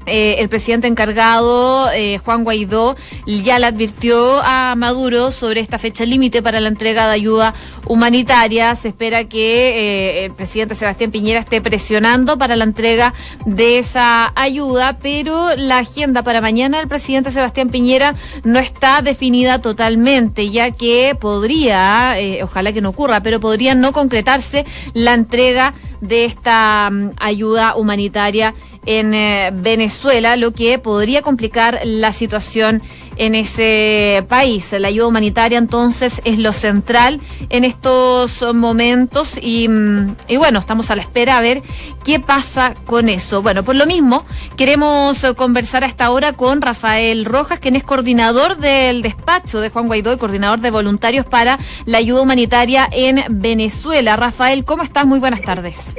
eh, 0.06 0.36
el 0.40 0.50
presidente 0.50 0.88
encargado, 0.88 1.92
eh, 1.92 2.20
Juan 2.24 2.44
Guaidó, 2.44 2.96
ya 3.26 3.60
le 3.60 3.68
advirtió 3.68 4.42
a 4.44 4.76
Maduro 4.76 5.32
sobre 5.32 5.62
esta 5.62 5.78
fecha 5.78 6.06
límite 6.06 6.42
para 6.42 6.60
la 6.60 6.68
entrega 6.68 7.08
de 7.08 7.14
ayuda 7.14 7.54
humanitaria. 7.88 8.76
Se 8.76 8.90
espera 8.90 9.26
que 9.26 10.22
eh, 10.22 10.26
el 10.26 10.34
presidente 10.34 10.76
Sebastián 10.76 11.12
Piñera 11.12 11.40
esté 11.40 11.62
presionando 11.62 12.38
para 12.38 12.56
la 12.56 12.64
entrega 12.66 13.14
de 13.46 13.80
esa 13.80 14.34
ayuda, 14.36 14.98
pero 15.02 15.56
la 15.56 15.80
agenda 15.80 16.24
para 16.24 16.42
mañana 16.42 16.80
del 16.80 16.88
presidente 16.88 17.32
Sebastián 17.32 17.70
Piñera 17.70 18.16
no 18.44 18.60
está 18.60 19.02
definida 19.02 19.60
totalmente, 19.60 20.50
ya 20.50 20.72
que 20.72 21.16
podría, 21.20 22.16
ojalá 22.42 22.74
que 22.74 22.82
no 22.82 22.90
ocurra, 22.90 23.22
pero 23.22 23.40
podría 23.40 23.76
no 23.76 23.94
concretarse 23.94 24.66
la 24.94 25.14
entrega 25.14 25.74
esta 26.10 26.90
mm, 26.92 27.12
ayuda 27.18 27.76
humanitaria 27.76 28.54
en 28.86 29.14
eh, 29.14 29.52
Venezuela, 29.54 30.36
lo 30.36 30.52
que 30.52 30.78
podría 30.80 31.22
complicar 31.22 31.80
la 31.86 32.12
situación 32.12 32.82
en 33.16 33.36
ese 33.36 34.26
país. 34.28 34.72
La 34.78 34.88
ayuda 34.88 35.08
humanitaria 35.08 35.58
entonces 35.58 36.22
es 36.26 36.40
lo 36.40 36.52
central 36.52 37.22
en 37.50 37.64
estos 37.64 38.44
momentos 38.54 39.38
y, 39.42 39.68
mm, 39.68 40.16
y, 40.28 40.38
bueno, 40.38 40.60
estamos 40.60 40.90
a 40.92 40.96
la 40.96 41.04
espera 41.04 41.38
a 41.38 41.42
ver 41.42 41.62
qué 42.04 42.20
pasa 42.20 42.74
con 42.86 43.10
eso. 43.10 43.42
Bueno, 43.42 43.64
por 43.64 43.76
lo 43.76 43.86
mismo, 43.86 44.26
queremos 44.58 45.26
conversar 45.36 45.84
a 45.84 45.88
esta 45.88 46.10
hora 46.10 46.34
con 46.34 46.62
Rafael 46.62 47.26
Rojas, 47.26 47.60
quien 47.60 47.76
es 47.76 47.84
coordinador 47.84 48.58
del 48.58 49.02
despacho 49.02 49.62
de 49.62 49.70
Juan 49.70 49.88
Guaidó 49.88 50.14
y 50.14 50.18
coordinador 50.18 50.60
de 50.60 50.72
voluntarios 50.72 51.26
para 51.26 51.60
la 51.86 52.00
ayuda 52.00 52.22
humanitaria 52.22 52.88
en 52.92 53.24
Venezuela. 53.30 54.16
Rafael, 54.16 54.66
¿cómo 54.66 54.84
estás? 54.84 55.06
Muy 55.06 55.20
buenas 55.20 55.42
tardes. 55.42 55.93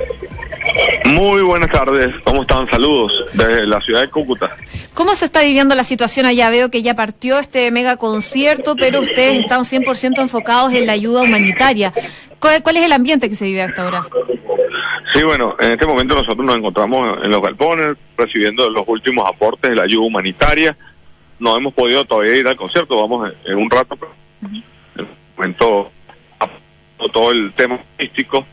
Muy 1.05 1.43
buenas 1.43 1.71
tardes, 1.71 2.09
¿cómo 2.25 2.43
están? 2.43 2.69
Saludos 2.69 3.13
desde 3.35 3.67
la 3.67 3.81
ciudad 3.81 4.01
de 4.01 4.11
Cúcuta. 4.11 4.57
¿Cómo 4.95 5.15
se 5.15 5.27
está 5.27 5.43
viviendo 5.43 5.75
la 5.75 5.85
situación 5.85 6.27
allá? 6.27 6.51
Veo 6.51 6.71
que 6.71 6.83
ya 6.83 6.95
partió 6.95 7.39
este 7.39 7.71
mega 7.71 7.97
concierto, 7.97 8.75
pero 8.77 9.01
ustedes 9.01 9.41
están 9.41 9.63
100% 9.63 10.21
enfocados 10.21 10.73
en 10.73 10.87
la 10.87 10.93
ayuda 10.93 11.23
humanitaria. 11.23 11.93
¿Cuál, 12.39 12.77
es 12.77 12.85
el 12.85 12.93
ambiente 12.93 13.29
que 13.29 13.37
se 13.37 13.45
vive 13.45 13.63
hasta 13.63 13.85
ahora? 13.85 14.07
Sí, 15.13 15.23
bueno, 15.23 15.57
en 15.61 15.73
este 15.73 15.87
momento 15.87 16.15
nosotros 16.15 16.45
nos 16.45 16.57
encontramos 16.57 17.25
en 17.25 17.31
los 17.31 17.41
galpones 17.43 17.97
recibiendo 18.17 18.69
los 18.69 18.85
últimos 18.87 19.29
aportes 19.29 19.71
de 19.71 19.77
la 19.77 19.85
ayuda 19.85 20.07
humanitaria. 20.07 20.77
No 21.39 21.57
hemos 21.57 21.73
podido 21.75 22.05
todavía 22.05 22.37
ir 22.37 22.49
al 22.49 22.57
concierto, 22.57 23.01
vamos 23.01 23.33
en, 23.45 23.57
un 23.57 23.71
rato, 23.71 23.97
pero 23.97 24.13
en 24.43 24.65
el 24.97 25.07
momento 25.37 25.91
todo 27.13 27.33
el 27.33 27.53
tema 27.55 27.79
místico 27.99 28.47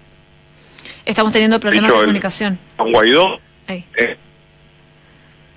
Estamos 1.05 1.33
teniendo 1.33 1.59
problemas 1.59 1.91
de 1.91 1.97
comunicación. 1.97 2.59
Con 2.77 2.91
Guaidó. 2.91 3.39
Eh. 3.67 4.17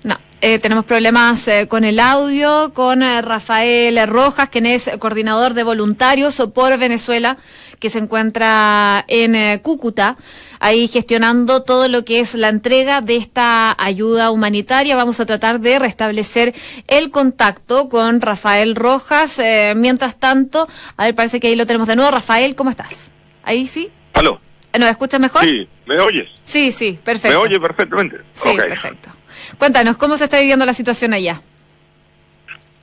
No, 0.03 0.17
eh, 0.41 0.59
tenemos 0.59 0.85
problemas 0.85 1.47
eh, 1.47 1.67
con 1.67 1.83
el 1.83 1.99
audio, 1.99 2.73
con 2.73 3.01
Rafael 3.01 4.07
Rojas, 4.07 4.49
quien 4.49 4.65
es 4.65 4.89
coordinador 4.99 5.53
de 5.53 5.63
voluntarios 5.63 6.35
por 6.53 6.77
Venezuela, 6.77 7.37
que 7.79 7.89
se 7.89 7.99
encuentra 7.99 9.03
en 9.07 9.59
Cúcuta, 9.59 10.17
ahí 10.59 10.87
gestionando 10.87 11.63
todo 11.63 11.87
lo 11.89 12.05
que 12.05 12.21
es 12.21 12.33
la 12.33 12.49
entrega 12.49 13.01
de 13.01 13.17
esta 13.17 13.75
ayuda 13.77 14.31
humanitaria. 14.31 14.95
Vamos 14.95 15.19
a 15.19 15.25
tratar 15.25 15.59
de 15.59 15.77
restablecer 15.79 16.53
el 16.87 17.11
contacto 17.11 17.89
con 17.89 18.21
Rafael 18.21 18.75
Rojas. 18.75 19.41
mientras 19.75 20.15
tanto, 20.15 20.67
a 20.95 21.03
ver, 21.05 21.15
parece 21.15 21.39
que 21.39 21.47
ahí 21.47 21.55
lo 21.55 21.65
tenemos 21.65 21.87
de 21.87 21.97
nuevo. 21.97 22.11
Rafael, 22.11 22.55
¿cómo 22.55 22.69
estás? 22.69 23.11
Ahí 23.43 23.67
sí. 23.67 23.89
Aló. 24.13 24.44
¿Nos 24.79 24.89
escuchas 24.89 25.19
mejor? 25.19 25.43
Sí, 25.43 25.67
¿me 25.85 25.99
oyes? 25.99 26.29
Sí, 26.43 26.71
sí, 26.71 26.99
perfecto. 27.03 27.37
¿Me 27.37 27.45
oye 27.45 27.59
perfectamente? 27.59 28.17
Sí, 28.33 28.55
perfecto. 28.55 29.09
Cuéntanos, 29.57 29.97
¿cómo 29.97 30.17
se 30.17 30.25
está 30.25 30.39
viviendo 30.39 30.65
la 30.65 30.73
situación 30.73 31.13
allá? 31.13 31.41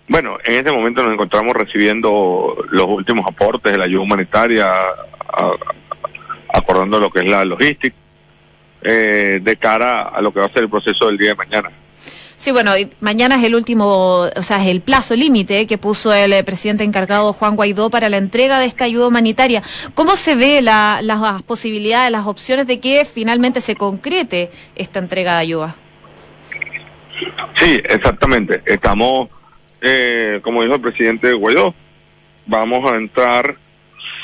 Bueno, 0.09 0.37
en 0.45 0.55
este 0.55 0.73
momento 0.73 1.03
nos 1.03 1.15
encontramos 1.15 1.55
recibiendo 1.55 2.57
los 2.71 2.87
últimos 2.87 3.27
aportes 3.27 3.73
de 3.73 3.79
la 3.79 3.85
ayuda 3.85 4.03
humanitaria, 4.03 4.71
acordando 6.53 6.99
lo 6.99 7.11
que 7.11 7.21
es 7.21 7.27
la 7.27 7.45
logística, 7.45 7.97
eh, 8.83 9.41
de 9.43 9.57
cara 9.57 10.03
a 10.09 10.21
lo 10.21 10.33
que 10.33 10.41
va 10.41 10.47
a 10.47 10.53
ser 10.53 10.65
el 10.65 10.71
proceso 10.71 11.07
del 11.07 11.19
día 11.19 11.31
de 11.31 11.37
mañana. 11.37 11.71
Sí, 12.43 12.51
bueno, 12.51 12.73
mañana 12.99 13.37
es 13.37 13.45
el 13.45 13.55
último, 13.55 14.23
o 14.35 14.43
sea, 14.43 14.61
es 14.61 14.67
el 14.67 14.81
plazo 14.81 15.15
límite 15.15 15.65
que 15.69 15.79
puso 15.79 16.13
el 16.13 16.33
eh, 16.33 16.43
presidente 16.43 16.83
encargado 16.83 17.33
Juan 17.33 17.55
Guaidó 17.55 17.89
para 17.89 18.09
la 18.09 18.17
entrega 18.17 18.59
de 18.59 18.67
esta 18.67 18.85
ayuda 18.85 19.07
humanitaria. 19.07 19.63
¿Cómo 19.95 20.17
se 20.17 20.35
ve 20.35 20.61
las 20.61 21.43
posibilidades, 21.45 22.11
las 22.11 22.27
opciones 22.27 22.67
de 22.67 22.81
que 22.81 23.05
finalmente 23.05 23.61
se 23.61 23.77
concrete 23.77 24.51
esta 24.75 24.99
entrega 24.99 25.35
de 25.35 25.39
ayuda? 25.39 25.77
Sí, 27.55 27.81
exactamente. 27.85 28.61
Estamos, 28.67 29.29
eh, 29.81 30.41
como 30.43 30.63
dijo 30.63 30.75
el 30.75 30.81
presidente 30.81 31.33
Guaidó, 31.35 31.73
vamos 32.47 32.91
a 32.91 32.97
entrar 32.97 33.55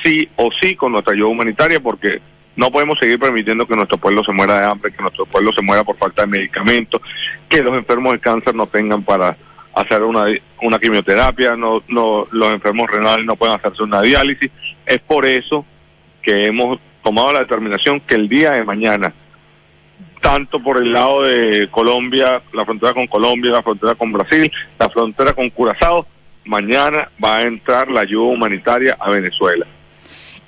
sí 0.02 0.28
o 0.34 0.50
sí 0.60 0.75
con 0.75 0.90
nuestra 0.90 1.14
ayuda 1.14 1.28
humanitaria 1.28 1.78
porque 1.78 2.20
no 2.59 2.73
podemos 2.73 2.99
seguir 2.99 3.21
permitiendo 3.21 3.65
que 3.69 3.77
nuestro 3.77 3.99
pueblo 3.99 4.25
se 4.25 4.33
muera 4.33 4.59
de 4.59 4.67
hambre, 4.67 4.91
que 4.91 5.00
nuestro 5.00 5.25
pueblo 5.27 5.53
se 5.53 5.62
muera 5.62 5.85
por 5.85 5.97
falta 5.97 6.23
de 6.23 6.27
medicamentos, 6.27 7.00
que 7.49 7.62
los 7.62 7.73
enfermos 7.73 8.15
de 8.15 8.19
cáncer 8.19 8.53
no 8.53 8.67
tengan 8.67 9.05
para 9.05 9.37
hacer 9.75 10.03
una, 10.03 10.25
una 10.61 10.81
quimioterapia, 10.81 11.55
no, 11.55 11.81
no, 11.87 12.27
los 12.33 12.53
enfermos 12.53 12.91
renales 12.91 13.25
no 13.25 13.37
pueden 13.37 13.55
hacerse 13.55 13.85
una 13.85 14.03
diálisis. 14.03 14.50
Es 14.85 14.99
por 14.99 15.25
eso 15.25 15.65
que 16.21 16.47
hemos 16.47 16.81
tomado 17.05 17.33
la 17.33 17.41
determinación 17.41 18.00
que 18.00 18.17
el 18.17 18.29
día 18.29 18.50
de 18.50 18.65
mañana, 18.65 19.15
tanto 20.21 20.59
por 20.61 20.79
el 20.79 20.93
lado 20.93 21.23
de 21.23 21.69
Colombia, 21.71 22.43
la 22.53 22.65
frontera 22.65 22.93
con 22.93 23.07
Colombia, 23.07 23.53
la 23.53 23.62
frontera 23.62 23.95
con 23.95 24.11
Brasil, 24.11 24.50
la 24.81 24.88
frontera 24.88 25.33
con 25.33 25.49
Curazao, 25.50 26.09
mañana 26.45 27.09
va 27.25 27.37
a 27.37 27.43
entrar 27.43 27.88
la 27.88 28.00
ayuda 28.00 28.33
humanitaria 28.33 28.97
a 28.99 29.11
Venezuela. 29.11 29.65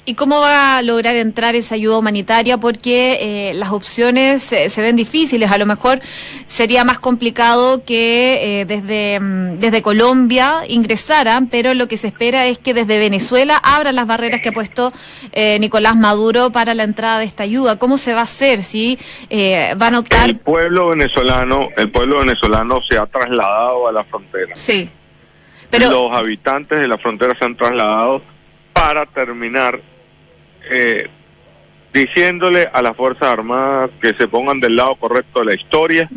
¿Y 0.07 0.15
cómo 0.15 0.41
va 0.41 0.79
a 0.79 0.83
lograr 0.83 1.15
entrar 1.17 1.55
esa 1.55 1.75
ayuda 1.75 1.99
humanitaria? 1.99 2.57
Porque 2.57 3.19
eh, 3.51 3.55
las 3.55 3.71
opciones 3.71 4.51
eh, 4.51 4.71
se 4.71 4.81
ven 4.81 4.97
difíciles. 4.97 5.51
A 5.51 5.59
lo 5.59 5.67
mejor 5.67 6.01
sería 6.47 6.85
más 6.85 6.99
complicado 6.99 7.85
que 7.85 8.61
eh, 8.61 8.65
desde, 8.65 9.21
mm, 9.21 9.59
desde 9.59 9.83
Colombia 9.83 10.63
ingresaran, 10.67 11.49
pero 11.49 11.75
lo 11.75 11.87
que 11.87 11.99
se 11.99 12.07
espera 12.07 12.47
es 12.47 12.59
que 12.59 12.73
desde 12.73 12.99
Venezuela 12.99 13.61
abran 13.63 13.95
las 13.95 14.07
barreras 14.07 14.41
que 14.41 14.49
ha 14.49 14.53
puesto 14.53 14.93
Nicolás 15.61 15.97
Maduro 15.97 16.51
para 16.51 16.75
la 16.75 16.83
entrada 16.83 17.19
de 17.19 17.27
esta 17.27 17.43
ayuda. 17.43 17.79
¿Cómo 17.79 17.99
se 17.99 18.15
va 18.15 18.21
a 18.21 18.25
hacer? 18.25 18.63
Si 18.63 18.99
van 19.77 19.95
a 19.95 19.99
optar. 20.01 20.29
El 20.29 20.39
pueblo 20.39 20.89
venezolano, 20.89 21.69
el 21.77 21.91
pueblo 21.91 22.21
venezolano 22.21 22.81
se 22.89 22.99
ha 22.99 23.07
trasladado 23.07 23.87
a 23.87 23.93
la 23.93 24.05
frontera. 24.05 24.57
Sí. 24.57 24.89
Pero... 25.71 25.91
Los 25.91 26.17
habitantes 26.17 26.81
de 26.81 26.89
la 26.89 26.99
frontera 26.99 27.37
se 27.39 27.45
han 27.45 27.57
trasladado 27.57 28.23
para 28.73 29.07
terminar 29.07 29.81
eh, 30.71 31.09
diciéndole 31.93 32.69
a 32.73 32.83
las 32.83 32.97
Fuerzas 32.97 33.33
Armadas 33.33 33.91
que 34.01 34.15
se 34.15 34.29
pongan 34.29 34.61
del 34.61 34.77
lado 34.77 34.95
correcto 34.97 35.41
de 35.41 35.47
la 35.47 35.55
historia. 35.55 36.09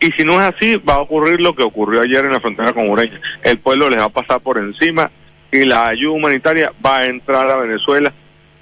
Y 0.00 0.12
si 0.12 0.24
no 0.24 0.34
es 0.34 0.54
así, 0.54 0.76
va 0.76 0.94
a 0.94 1.00
ocurrir 1.00 1.40
lo 1.40 1.54
que 1.54 1.62
ocurrió 1.62 2.02
ayer 2.02 2.24
en 2.24 2.32
la 2.32 2.40
frontera 2.40 2.72
con 2.72 2.88
Ureña. 2.88 3.20
El 3.42 3.58
pueblo 3.58 3.88
les 3.88 4.00
va 4.00 4.04
a 4.04 4.08
pasar 4.10 4.40
por 4.40 4.58
encima 4.58 5.10
y 5.50 5.64
la 5.64 5.88
ayuda 5.88 6.16
humanitaria 6.16 6.72
va 6.84 6.98
a 6.98 7.06
entrar 7.06 7.50
a 7.50 7.56
Venezuela, 7.56 8.12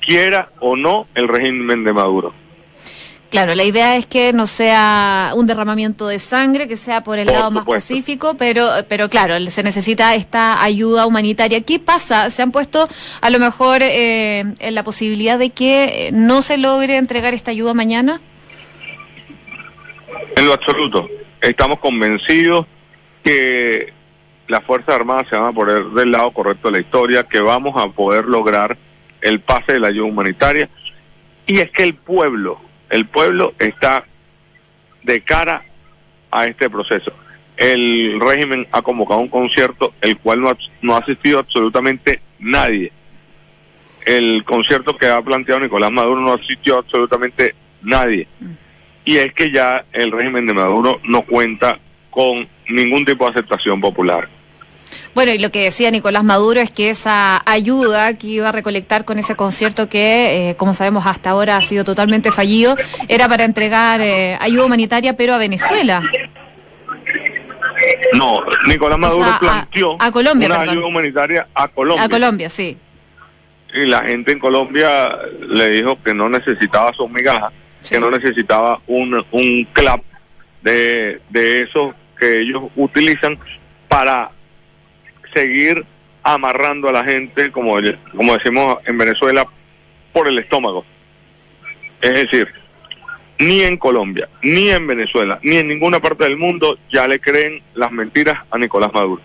quiera 0.00 0.50
o 0.60 0.76
no 0.76 1.08
el 1.14 1.28
régimen 1.28 1.84
de 1.84 1.92
Maduro. 1.92 2.34
Claro, 3.34 3.56
la 3.56 3.64
idea 3.64 3.96
es 3.96 4.06
que 4.06 4.32
no 4.32 4.46
sea 4.46 5.32
un 5.34 5.48
derramamiento 5.48 6.06
de 6.06 6.20
sangre, 6.20 6.68
que 6.68 6.76
sea 6.76 7.02
por 7.02 7.18
el 7.18 7.26
lado 7.26 7.50
más 7.50 7.64
pacífico, 7.64 8.36
pero, 8.38 8.68
pero 8.88 9.08
claro, 9.08 9.34
se 9.50 9.64
necesita 9.64 10.14
esta 10.14 10.62
ayuda 10.62 11.04
humanitaria. 11.04 11.60
¿Qué 11.62 11.80
pasa? 11.80 12.30
¿Se 12.30 12.42
han 12.42 12.52
puesto 12.52 12.88
a 13.20 13.30
lo 13.30 13.40
mejor 13.40 13.82
eh, 13.82 14.44
en 14.60 14.74
la 14.76 14.84
posibilidad 14.84 15.36
de 15.36 15.50
que 15.50 16.10
no 16.12 16.42
se 16.42 16.58
logre 16.58 16.96
entregar 16.96 17.34
esta 17.34 17.50
ayuda 17.50 17.74
mañana? 17.74 18.20
En 20.36 20.46
lo 20.46 20.52
absoluto. 20.52 21.08
Estamos 21.40 21.80
convencidos 21.80 22.66
que 23.24 23.92
las 24.46 24.62
Fuerzas 24.62 24.94
Armadas 24.94 25.26
se 25.28 25.36
van 25.36 25.48
a 25.48 25.52
poner 25.52 25.86
del 25.86 26.12
lado 26.12 26.30
correcto 26.30 26.68
de 26.68 26.78
la 26.78 26.86
historia, 26.86 27.24
que 27.24 27.40
vamos 27.40 27.74
a 27.82 27.88
poder 27.88 28.26
lograr 28.26 28.78
el 29.20 29.40
pase 29.40 29.72
de 29.72 29.80
la 29.80 29.88
ayuda 29.88 30.06
humanitaria. 30.06 30.68
Y 31.48 31.58
es 31.58 31.72
que 31.72 31.82
el 31.82 31.94
pueblo, 31.94 32.60
el 32.94 33.06
pueblo 33.06 33.54
está 33.58 34.04
de 35.02 35.20
cara 35.22 35.64
a 36.30 36.46
este 36.46 36.70
proceso. 36.70 37.12
El 37.56 38.20
régimen 38.20 38.68
ha 38.70 38.82
convocado 38.82 39.18
un 39.18 39.26
concierto 39.26 39.94
el 40.00 40.16
cual 40.18 40.40
no 40.80 40.94
ha, 40.94 40.98
asistido 40.98 41.40
absolutamente 41.40 42.20
nadie. 42.38 42.92
El 44.06 44.44
concierto 44.44 44.96
que 44.96 45.08
ha 45.08 45.20
planteado 45.22 45.60
Nicolás 45.60 45.90
Maduro 45.90 46.20
no 46.20 46.34
asistió 46.34 46.78
absolutamente 46.78 47.56
nadie. 47.82 48.28
Y 49.04 49.16
es 49.16 49.34
que 49.34 49.50
ya 49.50 49.84
el 49.92 50.12
régimen 50.12 50.46
de 50.46 50.54
Maduro 50.54 51.00
no 51.02 51.22
cuenta 51.22 51.80
con 52.10 52.46
ningún 52.68 53.04
tipo 53.04 53.24
de 53.24 53.32
aceptación 53.32 53.80
popular. 53.80 54.28
Bueno, 55.14 55.32
y 55.32 55.38
lo 55.38 55.50
que 55.50 55.62
decía 55.64 55.90
Nicolás 55.92 56.24
Maduro 56.24 56.60
es 56.60 56.70
que 56.70 56.90
esa 56.90 57.40
ayuda 57.48 58.18
que 58.18 58.26
iba 58.26 58.48
a 58.48 58.52
recolectar 58.52 59.04
con 59.04 59.18
ese 59.18 59.36
concierto 59.36 59.88
que, 59.88 60.50
eh, 60.50 60.56
como 60.56 60.74
sabemos, 60.74 61.06
hasta 61.06 61.30
ahora 61.30 61.56
ha 61.56 61.62
sido 61.62 61.84
totalmente 61.84 62.32
fallido, 62.32 62.76
era 63.08 63.28
para 63.28 63.44
entregar 63.44 64.00
eh, 64.00 64.36
ayuda 64.40 64.64
humanitaria, 64.66 65.16
pero 65.16 65.34
a 65.34 65.38
Venezuela. 65.38 66.02
No, 68.14 68.40
Nicolás 68.66 68.98
Maduro 68.98 69.22
O 69.22 69.24
sea, 69.26 69.34
a- 69.36 69.40
planteó 69.40 69.96
a 70.00 70.10
Colombia, 70.10 70.46
una 70.46 70.58
perdón. 70.58 70.74
ayuda 70.76 70.86
humanitaria 70.86 71.46
a 71.54 71.68
Colombia. 71.68 72.04
A 72.04 72.08
Colombia, 72.08 72.50
sí. 72.50 72.76
Y 73.72 73.86
la 73.86 74.02
gente 74.04 74.32
en 74.32 74.38
Colombia 74.38 75.16
le 75.48 75.70
dijo 75.70 75.98
que 76.02 76.14
no 76.14 76.28
necesitaba 76.28 76.92
sus 76.92 77.10
migajas, 77.10 77.52
Sí. 77.82 77.94
que 77.94 78.00
no 78.00 78.10
necesitaba 78.10 78.80
un, 78.86 79.24
un 79.32 79.64
clap 79.72 80.00
de, 80.62 81.20
de 81.30 81.62
esos 81.62 81.94
que 82.18 82.40
ellos 82.40 82.62
utilizan 82.76 83.38
para 83.88 84.30
seguir 85.34 85.84
amarrando 86.22 86.88
a 86.88 86.92
la 86.92 87.04
gente, 87.04 87.52
como, 87.52 87.76
como 88.16 88.34
decimos 88.34 88.78
en 88.86 88.96
Venezuela, 88.96 89.46
por 90.12 90.28
el 90.28 90.38
estómago. 90.38 90.84
Es 92.00 92.14
decir, 92.14 92.48
ni 93.38 93.62
en 93.62 93.76
Colombia, 93.76 94.28
ni 94.42 94.70
en 94.70 94.86
Venezuela, 94.86 95.38
ni 95.42 95.56
en 95.56 95.68
ninguna 95.68 96.00
parte 96.00 96.24
del 96.24 96.36
mundo 96.36 96.78
ya 96.90 97.06
le 97.06 97.20
creen 97.20 97.62
las 97.74 97.92
mentiras 97.92 98.38
a 98.50 98.58
Nicolás 98.58 98.92
Maduro. 98.94 99.22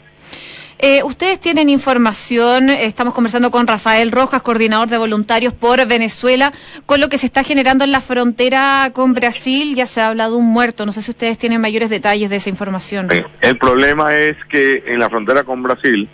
Eh, 0.81 1.03
Ustedes 1.03 1.41
tienen 1.41 1.67
información, 1.67 2.69
estamos 2.69 3.13
conversando 3.13 3.51
con 3.51 3.67
Rafael 3.67 4.11
Rojas, 4.13 4.41
coordinador 4.41 4.87
de 4.87 4.97
voluntarios 4.97 5.53
por 5.53 5.85
Venezuela, 5.85 6.53
con 6.85 7.01
lo 7.01 7.09
que 7.09 7.17
se 7.17 7.25
está 7.25 7.43
generando 7.43 7.83
en 7.83 7.91
la 7.91 7.99
frontera 7.99 8.91
con 8.93 9.13
Brasil, 9.13 9.75
ya 9.75 9.85
se 9.85 9.99
ha 9.99 10.07
hablado 10.07 10.35
de 10.35 10.37
un 10.39 10.45
muerto, 10.45 10.85
no 10.85 10.93
sé 10.93 11.01
si 11.01 11.11
ustedes 11.11 11.37
tienen 11.37 11.59
mayores 11.59 11.89
detalles 11.89 12.29
de 12.29 12.37
esa 12.37 12.49
información. 12.49 13.09
El 13.41 13.57
problema 13.57 14.15
es 14.15 14.37
que 14.49 14.81
en 14.87 14.99
la 14.99 15.09
frontera 15.09 15.43
con 15.43 15.61
Brasil 15.61 16.07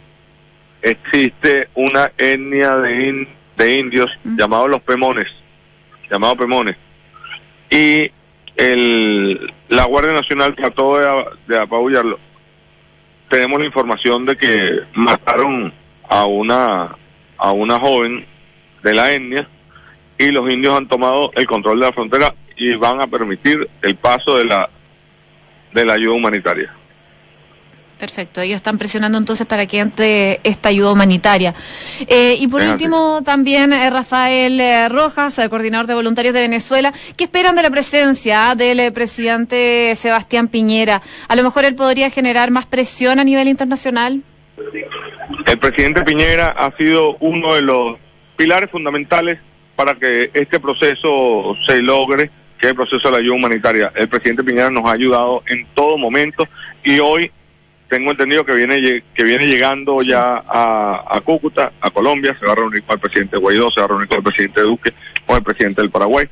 existe 0.81 1.69
una 1.75 2.12
etnia 2.17 2.75
de, 2.77 3.07
in- 3.07 3.27
de 3.57 3.77
indios 3.77 4.10
Mm. 4.24 4.38
llamados 4.39 4.67
los 4.69 4.81
pemones, 4.81 5.27
llamados 6.10 6.38
pemones. 6.39 6.75
Y 7.69 8.10
el, 8.57 9.53
la 9.69 9.86
Guardia 9.86 10.13
Nacional 10.13 10.55
trató 10.55 10.98
de, 10.98 11.07
de 11.48 11.60
apabullarlo. 11.60 12.19
Tenemos 13.29 13.60
la 13.60 13.65
información 13.65 14.25
de 14.25 14.38
que 14.38 14.79
mataron 14.94 15.74
a 16.08 16.25
una 16.25 16.96
a 17.38 17.51
una 17.51 17.79
joven 17.79 18.25
de 18.84 18.94
la 18.94 19.12
etnia 19.12 19.48
y 20.17 20.32
los 20.32 20.50
indios 20.50 20.77
han 20.77 20.88
tomado 20.88 21.32
el 21.36 21.46
control 21.46 21.79
de 21.79 21.86
la 21.88 21.94
frontera 21.94 22.34
y 22.55 22.75
van 22.75 23.01
a 23.01 23.08
permitir 23.08 23.67
el 23.82 23.96
paso 23.96 24.38
de 24.38 24.46
la 24.46 24.70
de 25.74 25.86
la 25.86 25.94
ayuda 25.94 26.15
humanitaria. 26.15 26.74
Perfecto, 27.97 28.41
ellos 28.41 28.57
están 28.57 28.77
presionando 28.77 29.17
entonces 29.17 29.47
para 29.47 29.65
que 29.67 29.79
entre 29.79 30.41
esta 30.43 30.67
ayuda 30.67 30.91
humanitaria. 30.91 31.53
Eh, 32.07 32.35
y 32.37 32.47
por 32.49 32.61
último, 32.61 33.21
también 33.23 33.71
eh, 33.71 33.89
Rafael 33.89 34.59
eh, 34.59 34.89
Rojas, 34.89 35.39
el 35.39 35.49
coordinador 35.49 35.87
de 35.87 35.93
voluntarios 35.93 36.33
de 36.33 36.41
Venezuela, 36.41 36.91
¿qué 37.15 37.23
esperan 37.23 37.55
de 37.55 37.63
la 37.63 37.69
presencia 37.69 38.50
ah, 38.50 38.55
del 38.55 38.91
presidente 38.91 39.96
Sebastián 39.96 40.50
Piñera? 40.50 41.01
A 41.29 41.35
lo 41.37 41.43
mejor 41.43 41.63
él 41.63 41.75
podría 41.75 42.09
generar 42.09 42.51
más 42.51 42.65
presión 42.65 43.17
a 43.20 43.24
nivel 43.24 43.48
internacional. 43.48 44.22
El 45.46 45.57
presidente 45.57 46.03
Piñera 46.03 46.50
ha 46.50 46.75
sido 46.75 47.15
uno 47.22 47.55
de 47.55 47.61
los 47.61 47.98
pilares 48.35 48.70
fundamentales 48.72 49.39
para 49.77 49.96
que 49.96 50.31
este 50.33 50.59
proceso 50.59 51.55
se 51.65 51.81
logre, 51.81 52.29
que 52.59 52.67
es 52.67 52.72
el 52.72 52.75
proceso 52.75 53.07
de 53.07 53.11
la 53.13 53.17
ayuda 53.20 53.35
humanitaria. 53.35 53.91
El 53.96 54.09
presidente 54.09 54.43
Piñera 54.43 54.70
nos 54.70 54.85
ha 54.85 54.91
ayudado 54.91 55.43
en 55.48 55.65
todo 55.74 55.98
momento 55.98 56.46
y 56.83 57.00
hoy 57.00 57.31
tengo 57.89 58.11
entendido 58.11 58.45
que 58.45 58.53
viene 58.53 59.03
que 59.13 59.24
viene 59.24 59.45
llegando 59.45 60.01
ya 60.01 60.43
a, 60.48 61.03
a 61.07 61.21
Cúcuta, 61.21 61.71
a 61.79 61.91
Colombia, 61.91 62.35
se 62.39 62.45
va 62.45 62.53
a 62.53 62.55
reunir 62.55 62.83
con 62.83 62.95
el 62.95 63.00
presidente 63.00 63.37
Guaidó, 63.37 63.71
se 63.71 63.79
va 63.79 63.85
a 63.85 63.89
reunir 63.89 64.07
con 64.07 64.17
el 64.17 64.24
presidente 64.24 64.61
Duque, 64.61 64.93
con 65.25 65.37
el 65.37 65.43
presidente 65.43 65.81
del 65.81 65.91
Paraguay. 65.91 66.27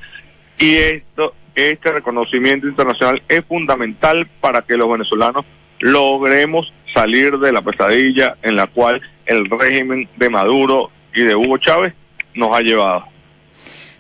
Y 0.58 0.76
esto, 0.76 1.36
este 1.56 1.92
reconocimiento 1.92 2.68
internacional 2.68 3.22
es 3.28 3.44
fundamental 3.46 4.28
para 4.42 4.62
que 4.62 4.78
los 4.78 4.90
venezolanos 4.92 5.46
logremos 5.80 6.74
salir 6.94 7.38
de 7.40 7.52
la 7.52 7.62
pesadilla 7.62 8.36
en 8.42 8.56
la 8.56 8.68
cual 8.68 9.02
el 9.26 9.50
régimen 9.50 10.08
de 10.16 10.30
Maduro 10.30 10.92
y 11.14 11.22
de 11.22 11.36
Hugo 11.36 11.58
Chávez 11.58 11.94
nos 12.34 12.56
ha 12.56 12.62
llevado. 12.62 13.06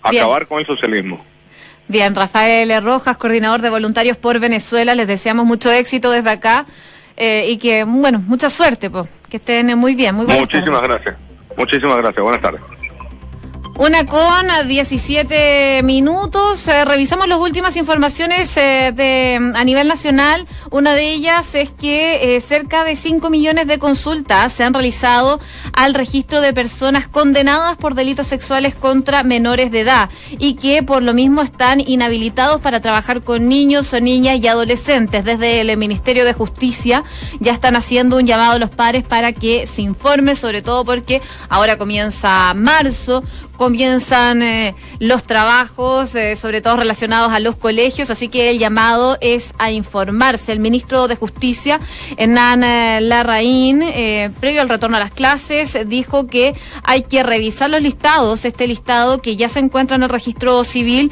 Bien. 0.09 0.23
Acabar 0.23 0.47
con 0.47 0.59
el 0.59 0.65
socialismo. 0.65 1.23
Bien, 1.87 2.15
Rafael 2.15 2.81
Rojas, 2.83 3.17
coordinador 3.17 3.61
de 3.61 3.69
voluntarios 3.69 4.17
por 4.17 4.39
Venezuela, 4.39 4.95
les 4.95 5.07
deseamos 5.07 5.45
mucho 5.45 5.71
éxito 5.71 6.11
desde 6.11 6.29
acá 6.29 6.65
eh, 7.17 7.45
y 7.49 7.57
que, 7.57 7.83
bueno, 7.83 8.19
mucha 8.25 8.49
suerte, 8.49 8.89
po. 8.89 9.07
que 9.29 9.37
estén 9.37 9.77
muy 9.77 9.95
bien, 9.95 10.15
muy 10.15 10.25
Muchísimas 10.25 10.81
tardes. 10.81 10.89
gracias. 11.03 11.15
Muchísimas 11.57 11.97
gracias. 11.97 12.23
Buenas 12.23 12.41
tardes. 12.41 12.61
Una 13.75 14.05
con 14.05 14.47
17 14.67 15.81
minutos. 15.81 16.67
Eh, 16.67 16.85
revisamos 16.85 17.27
las 17.27 17.39
últimas 17.39 17.75
informaciones 17.75 18.55
eh, 18.55 18.93
de, 18.95 19.51
a 19.55 19.63
nivel 19.63 19.87
nacional. 19.87 20.45
Una 20.69 20.93
de 20.93 21.11
ellas 21.11 21.55
es 21.55 21.71
que 21.71 22.35
eh, 22.35 22.39
cerca 22.39 22.83
de 22.83 22.95
5 22.95 23.31
millones 23.31 23.65
de 23.65 23.79
consultas 23.79 24.53
se 24.53 24.63
han 24.63 24.75
realizado 24.75 25.39
al 25.73 25.95
registro 25.95 26.39
de 26.41 26.53
personas 26.53 27.07
condenadas 27.07 27.75
por 27.75 27.95
delitos 27.95 28.27
sexuales 28.27 28.75
contra 28.75 29.23
menores 29.23 29.71
de 29.71 29.79
edad 29.79 30.09
y 30.37 30.53
que 30.53 30.83
por 30.83 31.01
lo 31.01 31.15
mismo 31.15 31.41
están 31.41 31.79
inhabilitados 31.79 32.61
para 32.61 32.79
trabajar 32.79 33.23
con 33.23 33.49
niños 33.49 33.91
o 33.91 33.99
niñas 33.99 34.39
y 34.39 34.47
adolescentes. 34.47 35.25
Desde 35.25 35.61
el 35.61 35.75
Ministerio 35.77 36.25
de 36.25 36.33
Justicia 36.33 37.03
ya 37.39 37.53
están 37.53 37.75
haciendo 37.75 38.17
un 38.17 38.27
llamado 38.27 38.53
a 38.53 38.59
los 38.59 38.69
padres 38.69 39.03
para 39.03 39.33
que 39.33 39.65
se 39.65 39.81
informe, 39.81 40.35
sobre 40.35 40.61
todo 40.61 40.85
porque 40.85 41.23
ahora 41.49 41.79
comienza 41.79 42.53
marzo 42.53 43.23
comienzan 43.57 44.41
eh, 44.41 44.75
los 44.99 45.23
trabajos, 45.23 46.15
eh, 46.15 46.35
sobre 46.35 46.61
todo 46.61 46.77
relacionados 46.77 47.33
a 47.33 47.39
los 47.39 47.55
colegios, 47.55 48.09
así 48.09 48.29
que 48.29 48.49
el 48.49 48.59
llamado 48.59 49.17
es 49.19 49.53
a 49.57 49.71
informarse. 49.71 50.53
El 50.53 50.59
ministro 50.59 51.07
de 51.07 51.15
Justicia, 51.15 51.79
Hernán 52.17 52.63
eh, 52.63 52.99
Larraín, 53.01 53.81
eh, 53.81 54.31
previo 54.39 54.61
al 54.61 54.69
retorno 54.69 54.97
a 54.97 55.01
las 55.01 55.11
clases, 55.11 55.77
dijo 55.87 56.27
que 56.27 56.55
hay 56.83 57.03
que 57.03 57.21
revisar 57.21 57.69
los 57.69 57.81
listados, 57.81 58.45
este 58.45 58.65
listado 58.65 59.21
que 59.21 59.35
ya 59.35 59.49
se 59.49 59.59
encuentra 59.59 59.95
en 59.97 60.03
el 60.03 60.09
registro 60.09 60.63
civil, 60.63 61.11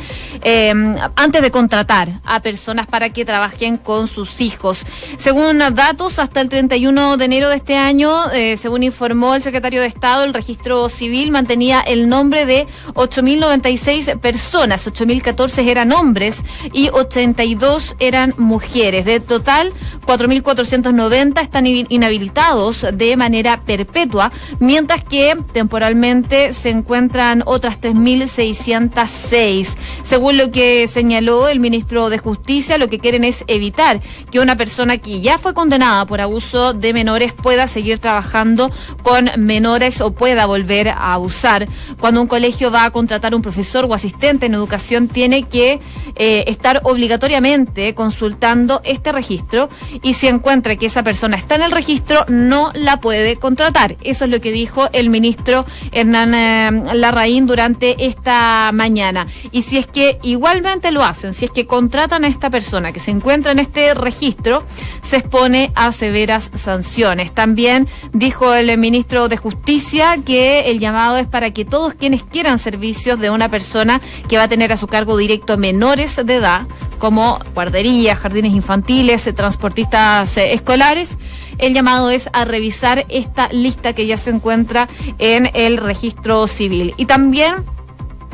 antes 1.16 1.42
de 1.42 1.52
contratar 1.52 2.22
a 2.24 2.42
personas 2.42 2.88
para 2.88 3.10
que 3.10 3.26
trabajen 3.26 3.78
con 3.78 4.08
sus 4.08 4.42
hijos. 4.42 4.86
Según 5.18 5.60
datos, 5.60 6.20
hasta 6.20 6.42
el 6.42 6.50
31 6.50 7.18
de 7.18 7.26
enero 7.26 7.50
de 7.50 7.58
este 7.58 7.78
año, 7.78 8.12
según 8.58 8.84
informó 8.84 9.36
el 9.36 9.42
secretario 9.42 9.82
de 9.82 9.88
Estado, 9.88 10.24
el 10.24 10.34
registro 10.34 10.90
civil 10.90 11.32
mantenía 11.32 11.82
el 11.82 12.10
nombre 12.10 12.31
de 12.46 12.68
8.096 12.94 14.20
personas, 14.20 14.88
8.014 14.88 15.68
eran 15.68 15.92
hombres 15.92 16.42
y 16.74 16.90
82 16.90 17.96
eran 18.00 18.34
mujeres. 18.38 19.06
De 19.06 19.20
total, 19.20 19.74
4.490 20.08 21.42
están 21.42 21.68
in- 21.68 21.86
inhabilitados 21.90 22.86
de 22.94 23.16
manera 23.18 23.62
perpetua, 23.62 24.32
mientras 24.60 25.04
que 25.04 25.36
temporalmente 25.54 26.54
se 26.54 26.70
encuentran 26.70 27.44
otras 27.46 27.80
3.606. 27.82 29.68
Según 30.04 30.38
lo 30.38 30.52
que 30.52 30.88
señaló 30.88 31.48
el 31.48 31.60
ministro 31.60 32.10
de 32.10 32.18
Justicia, 32.18 32.78
lo 32.78 32.90
que 32.90 33.00
quieren 33.00 33.24
es 33.24 33.44
evitar 33.48 34.00
que 34.32 34.40
una 34.40 34.56
persona 34.56 34.98
que 34.98 35.20
ya 35.22 35.38
fue 35.38 35.54
condenada 35.54 36.06
por 36.06 36.22
abuso 36.22 36.74
de 36.74 36.94
menores 36.94 37.34
pueda 37.34 37.68
seguir 37.68 38.00
trabajando 38.00 38.72
con 39.04 39.30
menores 39.38 40.02
o 40.02 40.12
pueda 40.12 40.46
volver 40.46 40.90
a 40.90 41.14
abusar. 41.14 41.68
Cuando 42.00 42.21
un 42.22 42.28
colegio 42.28 42.72
va 42.72 42.86
a 42.86 42.92
contratar 42.92 43.36
un 43.36 43.42
profesor 43.42 43.86
o 43.86 43.94
asistente 43.94 44.46
en 44.46 44.54
educación, 44.54 45.08
tiene 45.08 45.44
que 45.44 45.80
eh, 46.16 46.44
estar 46.48 46.82
obligatoriamente 46.84 47.94
consultando 47.96 48.82
este 48.84 49.12
registro 49.12 49.70
y 50.02 50.14
si 50.14 50.28
encuentra 50.28 50.76
que 50.76 50.86
esa 50.86 51.04
persona 51.04 51.38
está 51.38 51.56
en 51.56 51.64
el 51.64 51.72
registro, 51.72 52.26
no 52.28 52.72
la 52.74 53.00
puede 53.00 53.38
contratar. 53.38 53.96
Eso 54.02 54.26
es 54.26 54.32
lo 54.32 54.42
que 54.42 54.52
dijo 54.52 54.90
el 54.94 55.10
ministro 55.10 55.66
Hernán 55.92 56.34
eh, 56.34 56.96
Larraín 56.96 57.48
durante 57.48 58.06
esta 58.06 58.72
mañana. 58.74 59.28
Y 59.52 59.64
si 59.64 59.78
es 59.78 59.88
que 59.88 60.20
igualmente 60.24 60.92
lo 60.92 61.04
hacen, 61.04 61.34
si 61.34 61.46
es 61.46 61.52
que 61.52 61.66
contratan 61.66 62.26
a 62.26 62.28
esta 62.28 62.50
persona 62.50 62.92
que 62.92 63.00
se 63.00 63.12
encuentra 63.12 63.52
en 63.52 63.60
este 63.60 63.94
registro, 63.94 64.64
se 65.02 65.18
expone 65.18 65.72
a 65.76 65.92
severas 65.92 66.52
sanciones. 66.56 67.32
También 67.32 67.88
dijo 68.14 68.54
el 68.54 68.78
ministro 68.78 69.30
de 69.30 69.38
Justicia 69.38 70.18
que 70.26 70.72
el 70.72 70.80
llamado 70.80 71.18
es 71.18 71.28
para 71.28 71.52
que 71.52 71.66
todos 71.66 71.94
quienes 71.94 72.11
quieran 72.20 72.60
servicios 72.60 73.20
de 73.20 73.30
una 73.30 73.50
persona 73.50 74.02
que 74.28 74.38
va 74.38 74.44
a 74.44 74.48
tener 74.48 74.72
a 74.72 74.78
su 74.78 74.88
cargo 74.88 75.18
directo 75.18 75.58
menores 75.58 76.16
de 76.16 76.36
edad, 76.36 76.68
como 77.00 77.40
guarderías, 77.56 78.20
jardines 78.20 78.54
infantiles, 78.54 79.30
transportistas 79.36 80.38
eh, 80.38 80.54
escolares, 80.54 81.18
el 81.58 81.74
llamado 81.74 82.10
es 82.10 82.30
a 82.34 82.46
revisar 82.46 83.06
esta 83.10 83.48
lista 83.50 83.94
que 83.94 84.08
ya 84.08 84.18
se 84.18 84.32
encuentra 84.32 84.88
en 85.20 85.50
el 85.54 85.78
registro 85.78 86.48
civil. 86.48 86.94
Y 86.98 87.06
también 87.06 87.66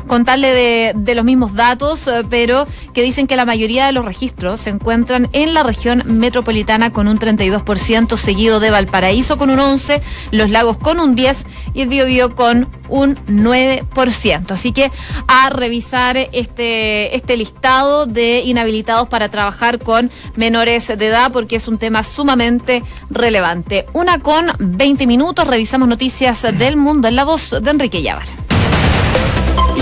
contarle 0.08 0.94
de, 0.94 1.14
los 1.14 1.24
mismos 1.24 1.54
datos, 1.54 2.06
eh, 2.06 2.24
pero 2.28 2.66
que 2.92 3.02
dicen 3.02 3.26
que 3.26 3.36
la 3.36 3.44
mayoría 3.44 3.86
de 3.86 3.92
los 3.92 4.04
registros 4.04 4.60
se 4.60 4.70
encuentran 4.70 5.28
en 5.32 5.54
la 5.54 5.62
región 5.62 6.02
metropolitana 6.06 6.92
con 6.92 7.08
un 7.08 7.18
32%, 7.18 8.16
seguido 8.16 8.60
de 8.60 8.70
Valparaíso 8.70 9.38
con 9.38 9.50
un 9.50 9.58
11%, 9.58 10.00
Los 10.32 10.50
Lagos 10.50 10.78
con 10.78 11.00
un 11.00 11.16
10% 11.16 11.46
y 11.74 11.82
el 11.82 11.88
Biobío 11.88 12.34
con 12.34 12.68
un 12.88 13.16
9%. 13.26 14.50
Así 14.50 14.72
que 14.72 14.90
a 15.26 15.50
revisar 15.50 16.16
este, 16.16 17.14
este 17.14 17.36
listado 17.36 18.06
de 18.06 18.40
inhabilitados 18.40 19.08
para 19.08 19.28
trabajar 19.28 19.78
con 19.78 20.10
menores 20.36 20.88
de 20.88 21.06
edad 21.06 21.30
porque 21.32 21.56
es 21.56 21.68
un 21.68 21.78
tema 21.78 22.02
sumamente 22.02 22.82
relevante. 23.10 23.86
Una 23.92 24.20
con 24.20 24.46
20 24.58 25.06
minutos, 25.06 25.46
revisamos 25.46 25.88
noticias 25.88 26.42
del 26.58 26.76
mundo 26.76 27.08
en 27.08 27.16
la 27.16 27.24
voz 27.24 27.50
de 27.50 27.70
Enrique 27.70 28.02
Llávar. 28.02 28.47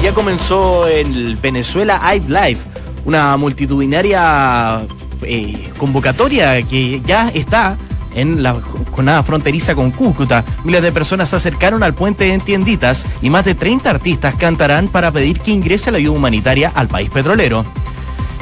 Ya 0.06 0.14
comenzó 0.14 0.86
en 0.86 1.36
Venezuela 1.42 2.00
I've 2.14 2.28
Live, 2.28 2.60
una 3.06 3.36
multitudinaria 3.36 4.86
eh, 5.22 5.72
convocatoria 5.78 6.62
que 6.62 7.02
ya 7.04 7.28
está 7.30 7.76
en 8.14 8.40
la 8.40 8.56
jornada 8.92 9.24
fronteriza 9.24 9.74
con 9.74 9.90
Cúcuta. 9.90 10.44
Miles 10.62 10.82
de 10.82 10.92
personas 10.92 11.30
se 11.30 11.34
acercaron 11.34 11.82
al 11.82 11.96
puente 11.96 12.32
en 12.32 12.40
tienditas 12.40 13.04
y 13.20 13.30
más 13.30 13.44
de 13.46 13.56
30 13.56 13.90
artistas 13.90 14.36
cantarán 14.36 14.86
para 14.86 15.10
pedir 15.10 15.40
que 15.40 15.50
ingrese 15.50 15.90
la 15.90 15.98
ayuda 15.98 16.16
humanitaria 16.16 16.70
al 16.72 16.86
país 16.86 17.10
petrolero. 17.10 17.66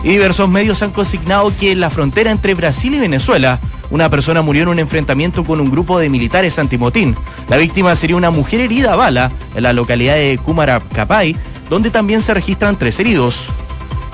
Y 0.02 0.08
diversos 0.10 0.50
medios 0.50 0.82
han 0.82 0.90
consignado 0.90 1.50
que 1.58 1.72
en 1.72 1.80
la 1.80 1.88
frontera 1.88 2.30
entre 2.30 2.52
Brasil 2.52 2.94
y 2.94 3.00
Venezuela, 3.00 3.58
una 3.90 4.10
persona 4.10 4.42
murió 4.42 4.64
en 4.64 4.68
un 4.68 4.78
enfrentamiento 4.80 5.44
con 5.44 5.60
un 5.60 5.70
grupo 5.70 5.98
de 5.98 6.10
militares 6.10 6.58
antimotín. 6.58 7.16
La 7.48 7.56
víctima 7.56 7.96
sería 7.96 8.16
una 8.16 8.30
mujer 8.30 8.60
herida 8.60 8.92
a 8.92 8.96
bala 8.96 9.32
en 9.54 9.62
la 9.62 9.72
localidad 9.72 10.16
de 10.16 10.38
Cumaracapay, 10.44 11.36
donde 11.74 11.90
también 11.90 12.22
se 12.22 12.32
registran 12.32 12.78
tres 12.78 13.00
heridos. 13.00 13.48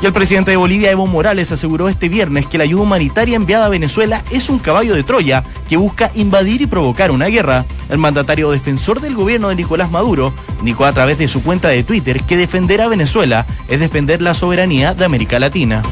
Y 0.00 0.06
el 0.06 0.14
presidente 0.14 0.50
de 0.50 0.56
Bolivia, 0.56 0.90
Evo 0.90 1.06
Morales, 1.06 1.52
aseguró 1.52 1.90
este 1.90 2.08
viernes 2.08 2.46
que 2.46 2.56
la 2.56 2.64
ayuda 2.64 2.84
humanitaria 2.84 3.36
enviada 3.36 3.66
a 3.66 3.68
Venezuela 3.68 4.24
es 4.30 4.48
un 4.48 4.58
caballo 4.58 4.94
de 4.94 5.02
Troya 5.02 5.44
que 5.68 5.76
busca 5.76 6.10
invadir 6.14 6.62
y 6.62 6.66
provocar 6.66 7.10
una 7.10 7.26
guerra. 7.26 7.66
El 7.90 7.98
mandatario 7.98 8.50
defensor 8.50 9.02
del 9.02 9.14
gobierno 9.14 9.50
de 9.50 9.56
Nicolás 9.56 9.90
Maduro 9.90 10.32
indicó 10.58 10.86
a 10.86 10.94
través 10.94 11.18
de 11.18 11.28
su 11.28 11.42
cuenta 11.42 11.68
de 11.68 11.84
Twitter 11.84 12.22
que 12.22 12.38
defender 12.38 12.80
a 12.80 12.88
Venezuela 12.88 13.46
es 13.68 13.78
defender 13.78 14.22
la 14.22 14.32
soberanía 14.32 14.94
de 14.94 15.04
América 15.04 15.38
Latina. 15.38 15.82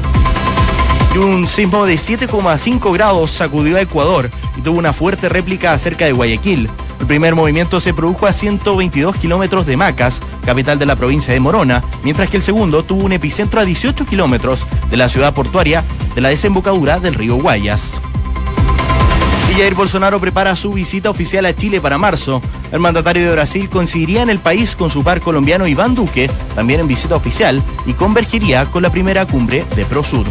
Y 1.13 1.19
un 1.19 1.47
sismo 1.47 1.85
de 1.85 1.97
7,5 1.97 2.91
grados 2.91 3.29
sacudió 3.29 3.77
a 3.77 3.81
Ecuador 3.81 4.31
y 4.57 4.61
tuvo 4.61 4.79
una 4.79 4.91
fuerte 4.91 5.29
réplica 5.29 5.77
cerca 5.77 6.05
de 6.05 6.13
Guayaquil. 6.13 6.67
El 6.99 7.07
primer 7.07 7.33
movimiento 7.33 7.79
se 7.79 7.93
produjo 7.93 8.27
a 8.27 8.33
122 8.33 9.15
kilómetros 9.15 9.65
de 9.65 9.77
Macas, 9.77 10.21
capital 10.45 10.77
de 10.77 10.85
la 10.85 10.95
provincia 10.95 11.33
de 11.33 11.39
Morona, 11.39 11.83
mientras 12.03 12.29
que 12.29 12.37
el 12.37 12.43
segundo 12.43 12.83
tuvo 12.83 13.03
un 13.03 13.13
epicentro 13.13 13.59
a 13.59 13.65
18 13.65 14.05
kilómetros 14.05 14.67
de 14.89 14.97
la 14.97 15.09
ciudad 15.09 15.33
portuaria 15.33 15.83
de 16.13 16.21
la 16.21 16.29
desembocadura 16.29 16.99
del 16.99 17.15
río 17.15 17.35
Guayas. 17.37 18.01
Y 19.49 19.53
Jair 19.53 19.73
Bolsonaro 19.73 20.19
prepara 20.19 20.55
su 20.55 20.73
visita 20.73 21.09
oficial 21.09 21.45
a 21.45 21.55
Chile 21.55 21.81
para 21.81 21.97
marzo. 21.97 22.41
El 22.71 22.79
mandatario 22.79 23.25
de 23.25 23.31
Brasil 23.31 23.67
coincidiría 23.69 24.21
en 24.21 24.29
el 24.29 24.39
país 24.39 24.75
con 24.75 24.91
su 24.91 25.03
par 25.03 25.21
colombiano 25.21 25.65
Iván 25.67 25.95
Duque, 25.95 26.29
también 26.53 26.81
en 26.81 26.87
visita 26.87 27.15
oficial, 27.15 27.63
y 27.87 27.93
convergiría 27.93 28.69
con 28.69 28.83
la 28.83 28.91
primera 28.91 29.25
cumbre 29.25 29.65
de 29.75 29.85
Prosur. 29.85 30.27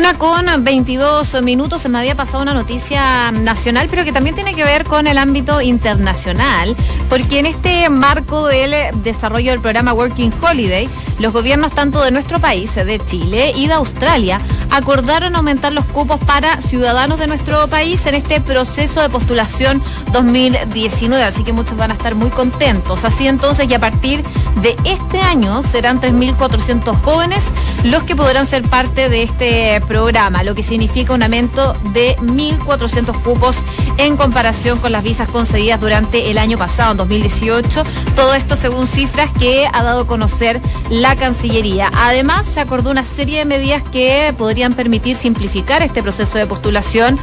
Una 0.00 0.16
con 0.16 0.46
22 0.64 1.42
minutos, 1.42 1.82
se 1.82 1.90
me 1.90 1.98
había 1.98 2.14
pasado 2.14 2.42
una 2.42 2.54
noticia 2.54 3.30
nacional, 3.32 3.88
pero 3.90 4.02
que 4.02 4.12
también 4.12 4.34
tiene 4.34 4.54
que 4.54 4.64
ver 4.64 4.84
con 4.84 5.06
el 5.06 5.18
ámbito 5.18 5.60
internacional, 5.60 6.74
porque 7.10 7.38
en 7.38 7.44
este 7.44 7.90
marco 7.90 8.46
del 8.46 8.74
desarrollo 9.02 9.50
del 9.50 9.60
programa 9.60 9.92
Working 9.92 10.32
Holiday, 10.40 10.88
los 11.20 11.32
gobiernos 11.32 11.72
tanto 11.72 12.02
de 12.02 12.10
nuestro 12.10 12.40
país, 12.40 12.74
de 12.74 12.98
Chile 13.04 13.52
y 13.54 13.66
de 13.66 13.74
Australia, 13.74 14.40
acordaron 14.70 15.36
aumentar 15.36 15.72
los 15.72 15.84
cupos 15.84 16.18
para 16.20 16.60
ciudadanos 16.62 17.18
de 17.18 17.26
nuestro 17.26 17.68
país 17.68 18.06
en 18.06 18.14
este 18.14 18.40
proceso 18.40 19.00
de 19.02 19.10
postulación 19.10 19.82
2019, 20.12 21.22
así 21.22 21.44
que 21.44 21.52
muchos 21.52 21.76
van 21.76 21.90
a 21.90 21.94
estar 21.94 22.14
muy 22.14 22.30
contentos. 22.30 23.04
Así 23.04 23.28
entonces, 23.28 23.68
y 23.68 23.74
a 23.74 23.78
partir 23.78 24.24
de 24.62 24.76
este 24.84 25.20
año 25.20 25.62
serán 25.62 26.00
3.400 26.00 26.94
jóvenes 27.02 27.50
los 27.84 28.02
que 28.04 28.16
podrán 28.16 28.46
ser 28.46 28.62
parte 28.62 29.08
de 29.08 29.22
este 29.22 29.80
programa, 29.86 30.42
lo 30.42 30.54
que 30.54 30.62
significa 30.62 31.14
un 31.14 31.22
aumento 31.22 31.74
de 31.92 32.16
1.400 32.18 33.22
cupos 33.22 33.62
en 33.98 34.16
comparación 34.16 34.78
con 34.78 34.92
las 34.92 35.02
visas 35.02 35.28
concedidas 35.28 35.80
durante 35.80 36.30
el 36.30 36.38
año 36.38 36.56
pasado, 36.56 36.92
en 36.92 36.96
2018. 36.98 37.82
Todo 38.16 38.34
esto 38.34 38.56
según 38.56 38.86
cifras 38.86 39.30
que 39.38 39.68
ha 39.70 39.82
dado 39.82 40.02
a 40.02 40.06
conocer 40.06 40.60
la 40.88 41.09
Cancillería. 41.16 41.90
Además, 41.94 42.46
se 42.46 42.60
acordó 42.60 42.90
una 42.90 43.04
serie 43.04 43.38
de 43.38 43.44
medidas 43.44 43.82
que 43.82 44.34
podrían 44.36 44.74
permitir 44.74 45.16
simplificar 45.16 45.82
este 45.82 46.02
proceso 46.02 46.38
de 46.38 46.46
postulación 46.46 47.18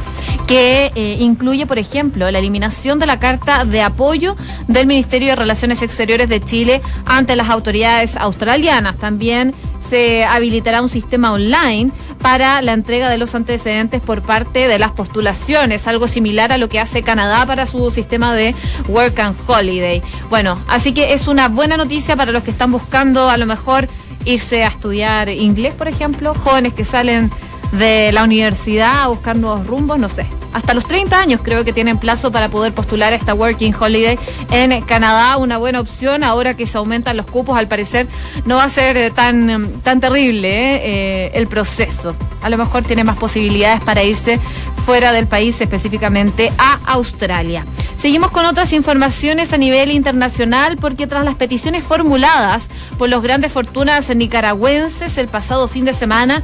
que 0.46 0.92
eh, 0.94 1.16
incluye, 1.20 1.66
por 1.66 1.78
ejemplo, 1.78 2.30
la 2.30 2.38
eliminación 2.38 2.98
de 2.98 3.06
la 3.06 3.20
carta 3.20 3.64
de 3.64 3.82
apoyo 3.82 4.36
del 4.66 4.86
Ministerio 4.86 5.28
de 5.28 5.36
Relaciones 5.36 5.82
Exteriores 5.82 6.28
de 6.28 6.40
Chile 6.40 6.80
ante 7.04 7.36
las 7.36 7.48
autoridades 7.50 8.16
australianas. 8.16 8.96
También 8.96 9.54
se 9.80 10.24
habilitará 10.24 10.82
un 10.82 10.88
sistema 10.88 11.32
online 11.32 11.90
para 12.18 12.62
la 12.62 12.72
entrega 12.72 13.08
de 13.08 13.18
los 13.18 13.34
antecedentes 13.34 14.00
por 14.00 14.22
parte 14.22 14.68
de 14.68 14.78
las 14.78 14.92
postulaciones, 14.92 15.86
algo 15.86 16.08
similar 16.08 16.52
a 16.52 16.58
lo 16.58 16.68
que 16.68 16.80
hace 16.80 17.02
Canadá 17.02 17.46
para 17.46 17.66
su 17.66 17.90
sistema 17.90 18.34
de 18.34 18.54
Work 18.88 19.18
and 19.20 19.36
Holiday. 19.46 20.02
Bueno, 20.28 20.62
así 20.68 20.92
que 20.92 21.12
es 21.12 21.28
una 21.28 21.48
buena 21.48 21.76
noticia 21.76 22.16
para 22.16 22.32
los 22.32 22.42
que 22.42 22.50
están 22.50 22.72
buscando 22.72 23.30
a 23.30 23.36
lo 23.36 23.46
mejor 23.46 23.88
irse 24.24 24.64
a 24.64 24.68
estudiar 24.68 25.28
inglés, 25.28 25.74
por 25.74 25.88
ejemplo, 25.88 26.34
jóvenes 26.34 26.74
que 26.74 26.84
salen 26.84 27.30
de 27.72 28.12
la 28.12 28.24
universidad 28.24 29.02
a 29.04 29.08
buscar 29.08 29.36
nuevos 29.36 29.66
rumbos, 29.66 29.98
no 29.98 30.08
sé. 30.08 30.26
Hasta 30.52 30.74
los 30.74 30.86
30 30.86 31.18
años 31.18 31.40
creo 31.42 31.64
que 31.64 31.72
tienen 31.72 31.98
plazo 31.98 32.32
para 32.32 32.48
poder 32.48 32.72
postular 32.74 33.12
esta 33.12 33.34
Working 33.34 33.74
Holiday 33.78 34.18
en 34.50 34.80
Canadá. 34.82 35.36
Una 35.36 35.58
buena 35.58 35.80
opción 35.80 36.24
ahora 36.24 36.54
que 36.54 36.66
se 36.66 36.78
aumentan 36.78 37.16
los 37.16 37.26
cupos. 37.26 37.58
Al 37.58 37.68
parecer 37.68 38.06
no 38.44 38.56
va 38.56 38.64
a 38.64 38.68
ser 38.68 39.12
tan, 39.12 39.80
tan 39.82 40.00
terrible 40.00 40.48
¿eh? 40.48 40.80
Eh, 40.82 41.30
el 41.34 41.46
proceso. 41.46 42.14
A 42.42 42.50
lo 42.50 42.56
mejor 42.56 42.84
tiene 42.84 43.04
más 43.04 43.16
posibilidades 43.16 43.80
para 43.80 44.04
irse 44.04 44.38
fuera 44.86 45.12
del 45.12 45.26
país, 45.26 45.60
específicamente 45.60 46.52
a 46.56 46.78
Australia. 46.86 47.66
Seguimos 47.98 48.30
con 48.30 48.46
otras 48.46 48.72
informaciones 48.72 49.52
a 49.52 49.58
nivel 49.58 49.90
internacional 49.90 50.76
porque 50.76 51.06
tras 51.06 51.24
las 51.24 51.34
peticiones 51.34 51.84
formuladas 51.84 52.68
por 52.96 53.08
los 53.08 53.22
grandes 53.22 53.52
fortunas 53.52 54.14
nicaragüenses 54.14 55.18
el 55.18 55.28
pasado 55.28 55.68
fin 55.68 55.84
de 55.84 55.92
semana, 55.92 56.42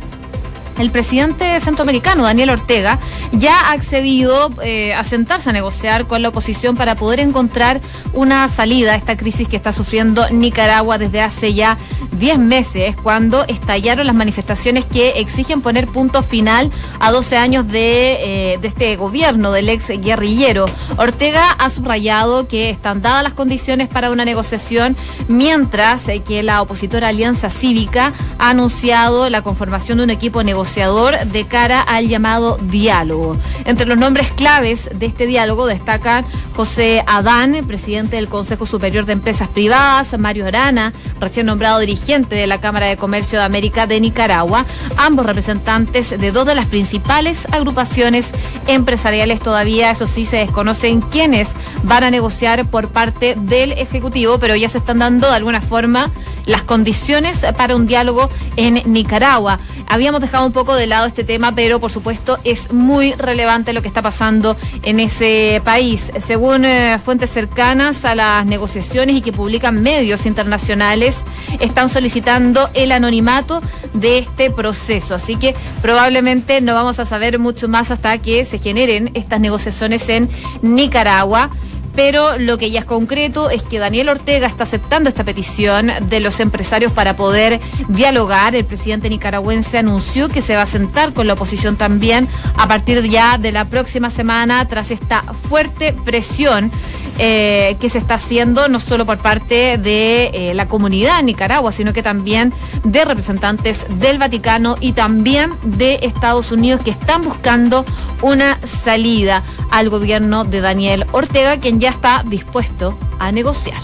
el 0.79 0.91
presidente 0.91 1.59
centroamericano, 1.61 2.25
Daniel 2.25 2.51
Ortega, 2.51 2.99
ya 3.33 3.69
ha 3.69 3.73
accedido 3.73 4.51
eh, 4.63 4.95
a 4.95 5.05
sentarse 5.05 5.51
a 5.51 5.53
negociar 5.53 6.07
con 6.07 6.23
la 6.23 6.29
oposición 6.29 6.77
para 6.77 6.97
poder 6.97 7.21
encontrar 7.21 7.81
una 8.13 8.49
salida 8.49 8.93
a 8.93 8.97
esta 8.97 9.17
crisis 9.17 9.49
que 9.49 9.57
está 9.57 9.73
sufriendo 9.73 10.29
Nicaragua 10.31 10.99
desde 10.99 11.21
hace 11.21 11.55
ya 11.55 11.79
10 12.19 12.39
meses, 12.39 12.97
cuando 12.97 13.45
estallaron 13.47 14.07
las 14.07 14.17
manifestaciones 14.17 14.85
que 14.85 15.21
exigen 15.21 15.61
poner 15.61 15.87
punto 15.89 16.23
final 16.23 16.71
a 16.99 17.11
12 17.11 17.37
años 17.37 17.69
de, 17.69 18.55
eh, 18.55 18.59
de 18.59 18.69
este 18.69 18.97
gobierno 18.97 19.53
del 19.53 19.69
ex 19.69 19.89
guerrillero. 20.01 20.67
Ortega 20.97 21.51
ha 21.53 21.71
subrayado 21.71 22.49
que 22.49 22.71
están 22.71 23.03
dadas 23.03 23.23
las 23.23 23.35
condiciones 23.35 23.89
para 23.89 24.11
una 24.11 24.25
negociación, 24.25 24.97
mientras 25.29 26.09
eh, 26.09 26.21
que 26.21 26.43
la 26.43 26.63
opositora 26.63 27.09
Alianza 27.09 27.51
Cívica 27.51 28.13
ha 28.39 28.51
anunciado 28.51 29.31
la 29.31 29.43
conformación 29.43 29.99
de 29.99 30.05
un 30.05 30.11
equipo 30.11 30.43
negociador 30.43 30.64
negociador 30.65 31.27
de 31.27 31.47
cara 31.47 31.83
al 31.83 32.09
llamado 32.09 32.57
diálogo. 32.57 33.37
Entre 33.67 33.85
los 33.85 33.99
nombres 33.99 34.31
claves 34.31 34.89
de 34.95 35.05
este 35.05 35.27
diálogo 35.27 35.67
destacan 35.67 36.25
José 36.57 37.05
Adán, 37.07 37.65
presidente 37.67 38.17
del 38.17 38.29
Consejo 38.29 38.65
Superior 38.65 39.05
de 39.05 39.13
Empresas 39.13 39.49
Privadas, 39.49 40.19
Mario 40.19 40.47
Arana, 40.47 40.95
recién 41.21 41.45
nombrado 41.45 41.81
dirigente 41.81 42.35
de 42.35 42.47
la 42.47 42.63
Cámara 42.63 42.87
de 42.87 42.97
Comercio 42.97 43.39
de 43.39 43.45
América 43.45 43.87
de 43.87 44.01
Nicaragua, 44.01 44.65
ambos 44.97 45.27
representantes 45.27 46.19
de 46.19 46.33
dos 46.33 46.47
de 46.47 46.55
las 46.55 46.65
principales 46.65 47.47
agrupaciones 47.53 48.33
empresariales. 48.67 49.41
Todavía, 49.41 49.91
eso 49.91 50.07
sí, 50.07 50.25
se 50.25 50.39
desconocen 50.39 51.03
quiénes 51.03 51.53
van 51.83 52.05
a 52.05 52.11
negociar 52.11 52.65
por 52.71 52.89
parte 52.89 53.37
del 53.39 53.73
Ejecutivo, 53.73 54.39
pero 54.39 54.57
ya 54.57 54.71
se 54.71 54.79
están 54.79 55.01
dando 55.01 55.29
de 55.29 55.37
alguna 55.37 55.61
forma 55.61 56.11
las 56.47 56.63
condiciones 56.63 57.45
para 57.57 57.77
un 57.77 57.87
diálogo 57.87 58.31
en 58.57 58.83
Nicaragua. 58.87 59.61
Habíamos 59.87 60.21
dejado 60.21 60.47
un 60.47 60.53
poco 60.53 60.75
de 60.75 60.87
lado 60.87 61.07
este 61.07 61.25
tema, 61.25 61.55
pero 61.55 61.81
por 61.81 61.91
supuesto 61.91 62.39
es 62.45 62.73
muy 62.73 63.13
relevante 63.13 63.73
lo 63.73 63.83
que 63.83 63.89
está 63.89 64.03
pasando 64.03 64.57
en 64.83 65.01
ese 65.01 65.61
país. 65.65 66.13
Según 66.25 66.65
eh, 66.65 66.99
fuentes 67.05 67.31
cercanas 67.31 68.05
a 68.05 68.15
las 68.15 68.47
negociaciones 68.47 69.17
y 69.17 69.21
que 69.21 69.33
publican 69.33 69.83
medios 69.83 70.27
internacionales, 70.27 71.25
están 71.61 71.89
solicitando 71.89 72.71
el 72.75 72.93
anonimato 72.93 73.61
de 73.93 74.19
este 74.19 74.51
proceso. 74.51 75.15
Así 75.15 75.37
que 75.37 75.55
probablemente 75.83 76.61
no 76.61 76.75
vamos 76.75 76.99
a 76.99 77.07
saber 77.07 77.39
mucho 77.39 77.69
más 77.69 77.91
hasta 77.91 78.19
que 78.19 78.45
se 78.45 78.59
generen 78.59 79.11
estas 79.15 79.41
negociaciones 79.41 80.09
en 80.09 80.29
Nicaragua 80.63 81.51
pero 81.95 82.39
lo 82.39 82.59
que 82.59 82.71
ya 82.71 82.81
es 82.81 82.87
concreto 82.87 83.51
es 83.51 83.63
que 83.63 83.79
Daniel 83.79 84.09
Ortega 84.09 84.47
está 84.47 84.65
aceptando 84.65 85.09
esta 85.09 85.25
petición 85.25 85.91
de 86.03 86.21
los 86.21 86.41
empresarios 86.41 86.93
para 86.93 87.17
poder 87.17 87.61
dialogar. 87.89 88.55
El 88.55 88.65
presidente 88.65 89.09
nicaragüense 89.09 89.79
anunció 89.79 90.29
que 90.29 90.43
se 90.43 90.57
va 90.57 90.63
a 90.63 90.67
sentar 90.67 91.13
con 91.13 91.27
la 91.27 91.35
oposición 91.35 91.77
también 91.77 92.29
a 92.57 92.67
partir 92.67 93.03
ya 93.09 93.39
de 93.39 93.53
la 93.53 93.67
próxima 93.67 94.11
semana 94.11 94.67
tras 94.69 94.91
esta 94.91 95.23
fuerte 95.49 95.93
presión 96.05 96.71
eh, 97.19 97.77
que 97.81 97.89
se 97.89 97.99
está 97.99 98.15
haciendo 98.15 98.69
no 98.69 98.81
solo 98.81 99.07
por 99.07 99.19
parte 99.19 99.79
de 99.79 100.31
eh, 100.33 100.55
la 100.55 100.67
comunidad 100.67 101.21
en 101.21 101.27
Nicaragua, 101.27 101.73
sino 101.73 101.93
que 101.93 102.03
también 102.03 102.53
de 102.83 103.05
representantes 103.05 103.87
del 104.01 104.19
Vaticano 104.19 104.77
y 104.81 104.93
también 104.93 105.53
de 105.63 106.01
Estados 106.03 106.51
Unidos 106.51 106.81
que 106.85 106.91
están 106.91 107.23
buscando 107.23 107.85
una 108.23 108.59
salida 108.65 109.43
al 109.71 109.91
gobierno 109.91 110.45
de 110.45 110.61
Daniel 110.61 111.07
Ortega, 111.13 111.59
quien 111.59 111.81
ya 111.81 111.91
está 111.91 112.25
dispuesto 112.27 112.99
a 113.19 113.33
negociar. 113.33 113.81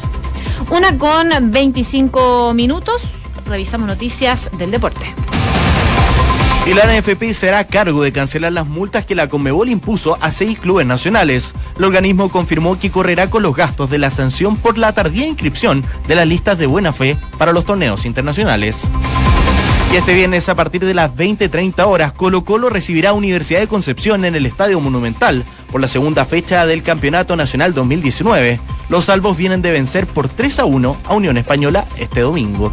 Una 0.70 0.98
con 0.98 1.50
25 1.50 2.54
minutos, 2.54 3.02
revisamos 3.46 3.86
noticias 3.86 4.50
del 4.56 4.70
deporte. 4.70 5.14
Y 6.66 6.74
la 6.74 6.84
NFP 6.84 7.32
será 7.32 7.60
a 7.60 7.66
cargo 7.66 8.02
de 8.02 8.12
cancelar 8.12 8.52
las 8.52 8.66
multas 8.66 9.04
que 9.04 9.14
la 9.14 9.28
Conmebol 9.28 9.68
impuso 9.70 10.18
a 10.20 10.30
seis 10.30 10.58
clubes 10.58 10.86
nacionales. 10.86 11.54
El 11.76 11.84
organismo 11.84 12.30
confirmó 12.30 12.78
que 12.78 12.90
correrá 12.90 13.30
con 13.30 13.42
los 13.42 13.56
gastos 13.56 13.90
de 13.90 13.98
la 13.98 14.10
sanción 14.10 14.56
por 14.56 14.78
la 14.78 14.92
tardía 14.92 15.26
inscripción 15.26 15.84
de 16.06 16.14
las 16.14 16.28
listas 16.28 16.58
de 16.58 16.66
buena 16.66 16.92
fe 16.92 17.16
para 17.38 17.52
los 17.52 17.64
torneos 17.64 18.04
internacionales. 18.04 18.82
Y 19.92 19.96
este 19.96 20.14
viernes 20.14 20.48
a 20.48 20.54
partir 20.54 20.84
de 20.84 20.94
las 20.94 21.10
20.30 21.16 21.84
horas, 21.84 22.12
Colo 22.12 22.44
Colo 22.44 22.70
recibirá 22.70 23.12
Universidad 23.12 23.58
de 23.58 23.66
Concepción 23.66 24.24
en 24.24 24.36
el 24.36 24.46
Estadio 24.46 24.78
Monumental 24.78 25.44
por 25.72 25.80
la 25.80 25.88
segunda 25.88 26.24
fecha 26.26 26.64
del 26.66 26.84
Campeonato 26.84 27.34
Nacional 27.34 27.74
2019. 27.74 28.60
Los 28.88 29.06
salvos 29.06 29.36
vienen 29.36 29.62
de 29.62 29.72
vencer 29.72 30.06
por 30.06 30.28
3 30.28 30.60
a 30.60 30.64
1 30.66 30.96
a 31.04 31.14
Unión 31.14 31.38
Española 31.38 31.86
este 31.96 32.20
domingo. 32.20 32.72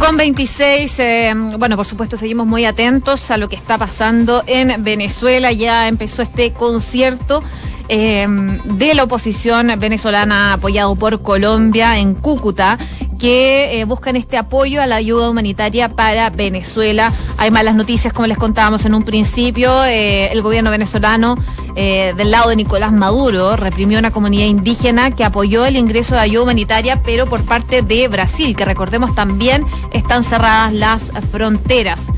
Con 0.00 0.16
26, 0.18 0.98
eh, 0.98 1.32
bueno, 1.58 1.76
por 1.76 1.86
supuesto 1.86 2.16
seguimos 2.16 2.46
muy 2.46 2.64
atentos 2.66 3.30
a 3.30 3.38
lo 3.38 3.48
que 3.48 3.56
está 3.56 3.78
pasando 3.78 4.42
en 4.46 4.82
Venezuela. 4.84 5.50
Ya 5.52 5.88
empezó 5.88 6.20
este 6.20 6.52
concierto 6.52 7.42
eh, 7.88 8.26
de 8.64 8.94
la 8.94 9.04
oposición 9.04 9.72
venezolana 9.78 10.54
apoyado 10.54 10.94
por 10.96 11.22
Colombia 11.22 11.98
en 11.98 12.14
Cúcuta 12.14 12.78
que 13.24 13.80
eh, 13.80 13.84
buscan 13.86 14.16
este 14.16 14.36
apoyo 14.36 14.82
a 14.82 14.86
la 14.86 14.96
ayuda 14.96 15.30
humanitaria 15.30 15.88
para 15.88 16.28
Venezuela. 16.28 17.10
Hay 17.38 17.50
malas 17.50 17.74
noticias, 17.74 18.12
como 18.12 18.26
les 18.26 18.36
contábamos 18.36 18.84
en 18.84 18.92
un 18.92 19.02
principio. 19.02 19.82
Eh, 19.86 20.30
el 20.30 20.42
gobierno 20.42 20.70
venezolano, 20.70 21.38
eh, 21.74 22.12
del 22.18 22.30
lado 22.30 22.50
de 22.50 22.56
Nicolás 22.56 22.92
Maduro, 22.92 23.56
reprimió 23.56 23.98
una 23.98 24.10
comunidad 24.10 24.44
indígena 24.44 25.10
que 25.10 25.24
apoyó 25.24 25.64
el 25.64 25.76
ingreso 25.76 26.16
de 26.16 26.20
ayuda 26.20 26.42
humanitaria, 26.42 27.00
pero 27.02 27.24
por 27.24 27.42
parte 27.44 27.80
de 27.80 28.08
Brasil, 28.08 28.54
que 28.54 28.66
recordemos 28.66 29.14
también 29.14 29.64
están 29.90 30.22
cerradas 30.22 30.74
las 30.74 31.10
fronteras. 31.32 32.12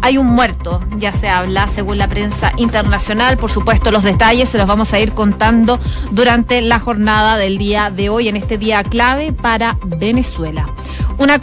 Hay 0.00 0.16
un 0.16 0.26
muerto, 0.26 0.80
ya 0.96 1.12
se 1.12 1.28
habla 1.28 1.66
según 1.66 1.98
la 1.98 2.08
prensa 2.08 2.52
internacional. 2.56 3.36
Por 3.36 3.50
supuesto, 3.50 3.90
los 3.90 4.04
detalles 4.04 4.48
se 4.48 4.58
los 4.58 4.66
vamos 4.66 4.92
a 4.92 5.00
ir 5.00 5.12
contando 5.12 5.78
durante 6.12 6.60
la 6.60 6.78
jornada 6.78 7.36
del 7.36 7.58
día 7.58 7.90
de 7.90 8.08
hoy, 8.08 8.28
en 8.28 8.36
este 8.36 8.58
día 8.58 8.82
clave 8.84 9.32
para 9.32 9.76
Venezuela. 9.84 10.66
Una 11.18 11.36